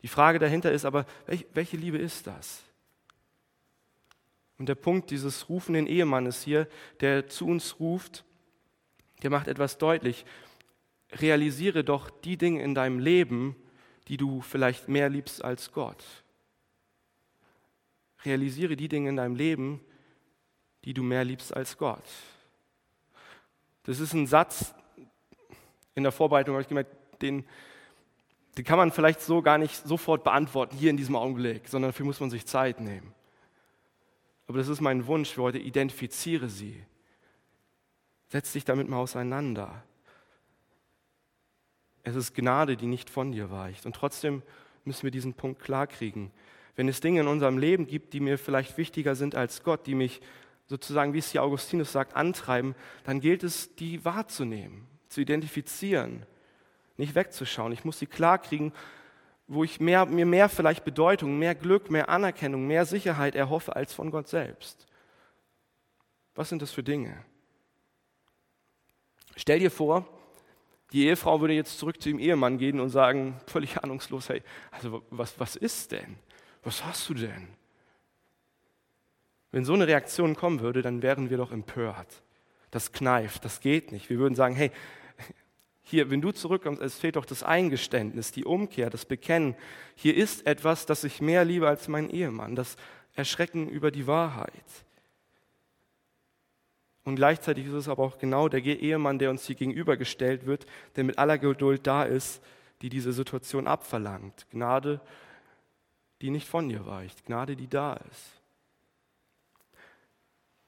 Die 0.00 0.08
Frage 0.08 0.38
dahinter 0.38 0.72
ist 0.72 0.86
aber, 0.86 1.04
welche 1.52 1.76
Liebe 1.76 1.98
ist 1.98 2.26
das? 2.26 2.62
Und 4.56 4.70
der 4.70 4.76
Punkt 4.76 5.10
dieses 5.10 5.50
rufenden 5.50 5.86
Ehemannes 5.86 6.42
hier, 6.42 6.66
der 7.00 7.28
zu 7.28 7.46
uns 7.46 7.78
ruft, 7.80 8.24
der 9.22 9.30
macht 9.30 9.48
etwas 9.48 9.78
deutlich. 9.78 10.24
Realisiere 11.12 11.84
doch 11.84 12.10
die 12.10 12.36
Dinge 12.36 12.62
in 12.62 12.74
deinem 12.74 12.98
Leben, 12.98 13.56
die 14.08 14.16
du 14.16 14.40
vielleicht 14.40 14.88
mehr 14.88 15.08
liebst 15.08 15.44
als 15.44 15.72
Gott. 15.72 16.04
Realisiere 18.24 18.76
die 18.76 18.88
Dinge 18.88 19.08
in 19.08 19.16
deinem 19.16 19.34
Leben, 19.34 19.80
die 20.84 20.94
du 20.94 21.02
mehr 21.02 21.24
liebst 21.24 21.54
als 21.54 21.76
Gott. 21.78 22.04
Das 23.84 23.98
ist 24.00 24.12
ein 24.12 24.26
Satz 24.26 24.74
in 25.94 26.02
der 26.02 26.12
Vorbereitung, 26.12 26.54
habe 26.54 26.62
ich 26.62 26.68
gemerkt, 26.68 26.94
den, 27.22 27.44
den 28.56 28.64
kann 28.64 28.78
man 28.78 28.92
vielleicht 28.92 29.20
so 29.20 29.42
gar 29.42 29.58
nicht 29.58 29.74
sofort 29.86 30.24
beantworten, 30.24 30.76
hier 30.76 30.90
in 30.90 30.96
diesem 30.96 31.16
Augenblick, 31.16 31.68
sondern 31.68 31.90
dafür 31.90 32.06
muss 32.06 32.20
man 32.20 32.30
sich 32.30 32.46
Zeit 32.46 32.80
nehmen. 32.80 33.14
Aber 34.46 34.58
das 34.58 34.68
ist 34.68 34.80
mein 34.80 35.06
Wunsch 35.06 35.30
für 35.30 35.42
heute, 35.42 35.58
identifiziere 35.58 36.48
sie. 36.48 36.82
Setz 38.30 38.52
dich 38.52 38.64
damit 38.64 38.88
mal 38.88 38.98
auseinander. 38.98 39.82
Es 42.04 42.14
ist 42.14 42.32
Gnade, 42.34 42.76
die 42.76 42.86
nicht 42.86 43.10
von 43.10 43.32
dir 43.32 43.50
weicht. 43.50 43.86
Und 43.86 43.96
trotzdem 43.96 44.42
müssen 44.84 45.02
wir 45.02 45.10
diesen 45.10 45.34
Punkt 45.34 45.60
klarkriegen. 45.60 46.30
Wenn 46.76 46.88
es 46.88 47.00
Dinge 47.00 47.20
in 47.20 47.26
unserem 47.26 47.58
Leben 47.58 47.88
gibt, 47.88 48.12
die 48.12 48.20
mir 48.20 48.38
vielleicht 48.38 48.78
wichtiger 48.78 49.16
sind 49.16 49.34
als 49.34 49.64
Gott, 49.64 49.86
die 49.86 49.96
mich 49.96 50.20
sozusagen, 50.66 51.12
wie 51.12 51.18
es 51.18 51.32
hier 51.32 51.42
Augustinus 51.42 51.90
sagt, 51.90 52.14
antreiben, 52.14 52.76
dann 53.02 53.20
gilt 53.20 53.42
es, 53.42 53.74
die 53.74 54.04
wahrzunehmen, 54.04 54.86
zu 55.08 55.20
identifizieren, 55.20 56.24
nicht 56.96 57.16
wegzuschauen. 57.16 57.72
Ich 57.72 57.84
muss 57.84 57.98
sie 57.98 58.06
klarkriegen, 58.06 58.72
wo 59.48 59.64
ich 59.64 59.80
mehr, 59.80 60.06
mir 60.06 60.26
mehr 60.26 60.48
vielleicht 60.48 60.84
Bedeutung, 60.84 61.36
mehr 61.36 61.56
Glück, 61.56 61.90
mehr 61.90 62.08
Anerkennung, 62.08 62.68
mehr 62.68 62.86
Sicherheit 62.86 63.34
erhoffe 63.34 63.74
als 63.74 63.92
von 63.92 64.12
Gott 64.12 64.28
selbst. 64.28 64.86
Was 66.36 66.48
sind 66.48 66.62
das 66.62 66.70
für 66.70 66.84
Dinge? 66.84 67.24
Stell 69.40 69.58
dir 69.58 69.70
vor, 69.70 70.06
die 70.92 71.06
Ehefrau 71.06 71.40
würde 71.40 71.54
jetzt 71.54 71.78
zurück 71.78 72.02
zu 72.02 72.10
ihrem 72.10 72.18
Ehemann 72.18 72.58
gehen 72.58 72.78
und 72.78 72.90
sagen, 72.90 73.40
völlig 73.46 73.82
ahnungslos, 73.82 74.28
hey, 74.28 74.42
also 74.70 75.02
was, 75.08 75.40
was 75.40 75.56
ist 75.56 75.92
denn? 75.92 76.16
Was 76.62 76.84
hast 76.84 77.08
du 77.08 77.14
denn? 77.14 77.48
Wenn 79.50 79.64
so 79.64 79.72
eine 79.72 79.86
Reaktion 79.86 80.36
kommen 80.36 80.60
würde, 80.60 80.82
dann 80.82 81.00
wären 81.00 81.30
wir 81.30 81.38
doch 81.38 81.52
empört. 81.52 82.22
Das 82.70 82.92
kneift, 82.92 83.42
das 83.46 83.60
geht 83.60 83.92
nicht. 83.92 84.10
Wir 84.10 84.18
würden 84.18 84.34
sagen, 84.34 84.54
hey, 84.54 84.72
hier, 85.80 86.10
wenn 86.10 86.20
du 86.20 86.32
zurückkommst, 86.32 86.82
es 86.82 86.98
fehlt 86.98 87.16
doch 87.16 87.24
das 87.24 87.42
Eingeständnis, 87.42 88.32
die 88.32 88.44
Umkehr, 88.44 88.90
das 88.90 89.06
Bekennen. 89.06 89.56
Hier 89.94 90.14
ist 90.14 90.46
etwas, 90.46 90.84
das 90.84 91.02
ich 91.02 91.22
mehr 91.22 91.46
liebe 91.46 91.66
als 91.66 91.88
mein 91.88 92.10
Ehemann, 92.10 92.56
das 92.56 92.76
Erschrecken 93.14 93.70
über 93.70 93.90
die 93.90 94.06
Wahrheit. 94.06 94.84
Und 97.10 97.16
gleichzeitig 97.16 97.66
ist 97.66 97.72
es 97.72 97.88
aber 97.88 98.04
auch 98.04 98.18
genau 98.18 98.48
der 98.48 98.64
Ehemann, 98.64 99.18
der 99.18 99.30
uns 99.30 99.44
hier 99.44 99.56
gegenübergestellt 99.56 100.46
wird, 100.46 100.64
der 100.94 101.02
mit 101.02 101.18
aller 101.18 101.38
Geduld 101.38 101.84
da 101.84 102.04
ist, 102.04 102.40
die 102.82 102.88
diese 102.88 103.12
Situation 103.12 103.66
abverlangt. 103.66 104.46
Gnade, 104.52 105.00
die 106.20 106.30
nicht 106.30 106.46
von 106.46 106.68
dir 106.68 106.86
weicht. 106.86 107.26
Gnade, 107.26 107.56
die 107.56 107.66
da 107.66 107.94
ist. 107.94 108.40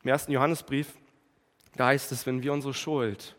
Im 0.02 0.08
ersten 0.10 0.32
Johannesbrief, 0.32 0.92
da 1.76 1.86
heißt 1.86 2.10
es, 2.10 2.26
wenn 2.26 2.42
wir 2.42 2.52
unsere 2.52 2.74
Schuld, 2.74 3.36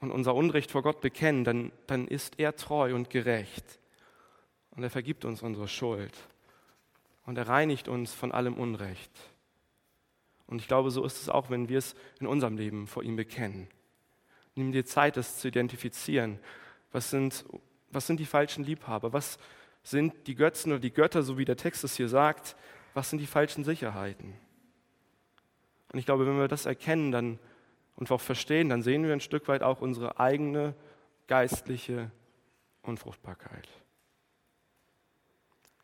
und 0.00 0.10
unser 0.10 0.34
Unrecht 0.34 0.70
vor 0.70 0.82
Gott 0.82 1.02
bekennen, 1.02 1.44
dann, 1.44 1.70
dann 1.86 2.08
ist 2.08 2.38
er 2.38 2.56
treu 2.56 2.94
und 2.94 3.10
gerecht. 3.10 3.78
Und 4.70 4.84
er 4.84 4.90
vergibt 4.90 5.26
uns 5.26 5.42
unsere 5.42 5.68
Schuld. 5.68 6.16
Und 7.26 7.36
er 7.36 7.46
reinigt 7.46 7.88
uns 7.88 8.14
von 8.14 8.32
allem 8.32 8.54
Unrecht. 8.54 9.10
Und 10.46 10.60
ich 10.60 10.68
glaube, 10.68 10.90
so 10.90 11.04
ist 11.04 11.22
es 11.22 11.28
auch, 11.28 11.50
wenn 11.50 11.68
wir 11.68 11.78
es 11.78 11.94
in 12.20 12.26
unserem 12.26 12.56
Leben 12.56 12.86
vor 12.86 13.02
ihm 13.02 13.16
bekennen. 13.16 13.68
Nimm 14.54 14.72
dir 14.72 14.84
Zeit, 14.84 15.16
das 15.16 15.38
zu 15.38 15.48
identifizieren. 15.48 16.38
Was 16.92 17.10
sind, 17.10 17.44
was 17.90 18.06
sind 18.06 18.20
die 18.20 18.26
falschen 18.26 18.64
Liebhaber? 18.64 19.12
Was 19.12 19.38
sind 19.82 20.26
die 20.26 20.34
Götzen 20.34 20.72
oder 20.72 20.80
die 20.80 20.92
Götter, 20.92 21.22
so 21.22 21.38
wie 21.38 21.44
der 21.44 21.56
Text 21.56 21.82
es 21.84 21.96
hier 21.96 22.08
sagt? 22.08 22.56
Was 22.92 23.10
sind 23.10 23.18
die 23.18 23.26
falschen 23.26 23.64
Sicherheiten? 23.64 24.34
Und 25.92 25.98
ich 25.98 26.06
glaube, 26.06 26.26
wenn 26.26 26.38
wir 26.38 26.48
das 26.48 26.66
erkennen 26.66 27.10
dann, 27.10 27.38
und 27.96 28.10
auch 28.10 28.20
verstehen, 28.20 28.68
dann 28.68 28.82
sehen 28.82 29.04
wir 29.04 29.12
ein 29.12 29.20
Stück 29.20 29.48
weit 29.48 29.62
auch 29.62 29.80
unsere 29.80 30.18
eigene 30.18 30.74
geistliche 31.26 32.10
Unfruchtbarkeit. 32.82 33.68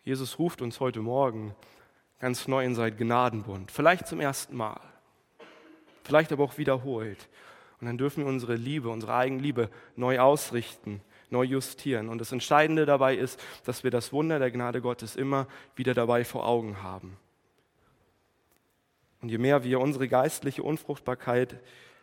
Jesus 0.03 0.39
ruft 0.39 0.63
uns 0.63 0.81
heute 0.81 1.01
Morgen 1.01 1.55
ganz 2.21 2.47
neu 2.47 2.65
in 2.65 2.75
sein 2.75 2.97
Gnadenbund, 2.97 3.71
vielleicht 3.71 4.07
zum 4.07 4.21
ersten 4.21 4.57
Mal, 4.57 4.81
vielleicht 6.05 6.33
aber 6.33 6.45
auch 6.45 6.59
wiederholt. 6.59 7.29
Und 7.81 7.87
dann 7.87 7.99
dürfen 7.99 8.25
wir 8.25 8.29
unsere 8.29 8.55
Liebe, 8.55 8.91
unsere 8.91 9.15
Eigenliebe 9.15 9.71
neu 9.97 10.19
ausrichten, 10.21 11.01
neu 11.31 11.45
justieren. 11.45 12.11
Und 12.11 12.19
das 12.19 12.31
Entscheidende 12.31 12.85
dabei 12.85 13.17
ist, 13.17 13.41
dass 13.65 13.85
wir 13.85 13.91
das 13.91 14.13
Wunder 14.13 14.39
der 14.39 14.51
Gnade 14.51 14.83
Gottes 14.83 15.17
immer 15.17 15.47
wieder 15.77 15.95
dabei 15.95 16.25
vor 16.25 16.47
Augen 16.47 16.83
haben. 16.83 17.17
Und 19.23 19.31
je 19.31 19.39
mehr 19.39 19.65
wir 19.65 19.81
unsere 19.81 20.09
geistliche 20.09 20.63
Unfruchtbarkeit 20.63 21.59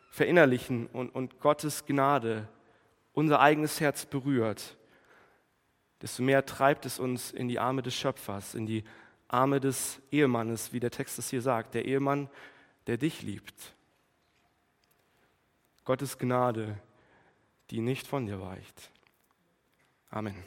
verinnerlichen 0.10 0.88
und, 0.88 1.10
und 1.10 1.40
Gottes 1.40 1.86
Gnade 1.86 2.48
unser 3.14 3.40
eigenes 3.40 3.80
Herz 3.80 4.06
berührt, 4.06 4.78
desto 6.02 6.24
mehr 6.24 6.46
treibt 6.46 6.86
es 6.86 7.00
uns 7.00 7.32
in 7.32 7.48
die 7.48 7.60
Arme 7.60 7.82
des 7.82 7.96
Schöpfers, 7.96 8.56
in 8.56 8.66
die 8.66 8.84
Arme 9.28 9.60
des 9.60 10.00
Ehemannes, 10.12 10.74
wie 10.74 10.80
der 10.80 10.92
Text 10.92 11.20
es 11.20 11.30
hier 11.30 11.42
sagt, 11.42 11.74
der 11.74 11.86
Ehemann, 11.86 12.30
der 12.88 12.98
dich 12.98 13.22
liebt. 13.22 13.76
Gottes 15.84 16.18
Gnade, 16.18 16.78
die 17.70 17.82
nicht 17.82 18.08
von 18.08 18.26
dir 18.26 18.42
weicht. 18.42 18.92
Amen. 20.10 20.44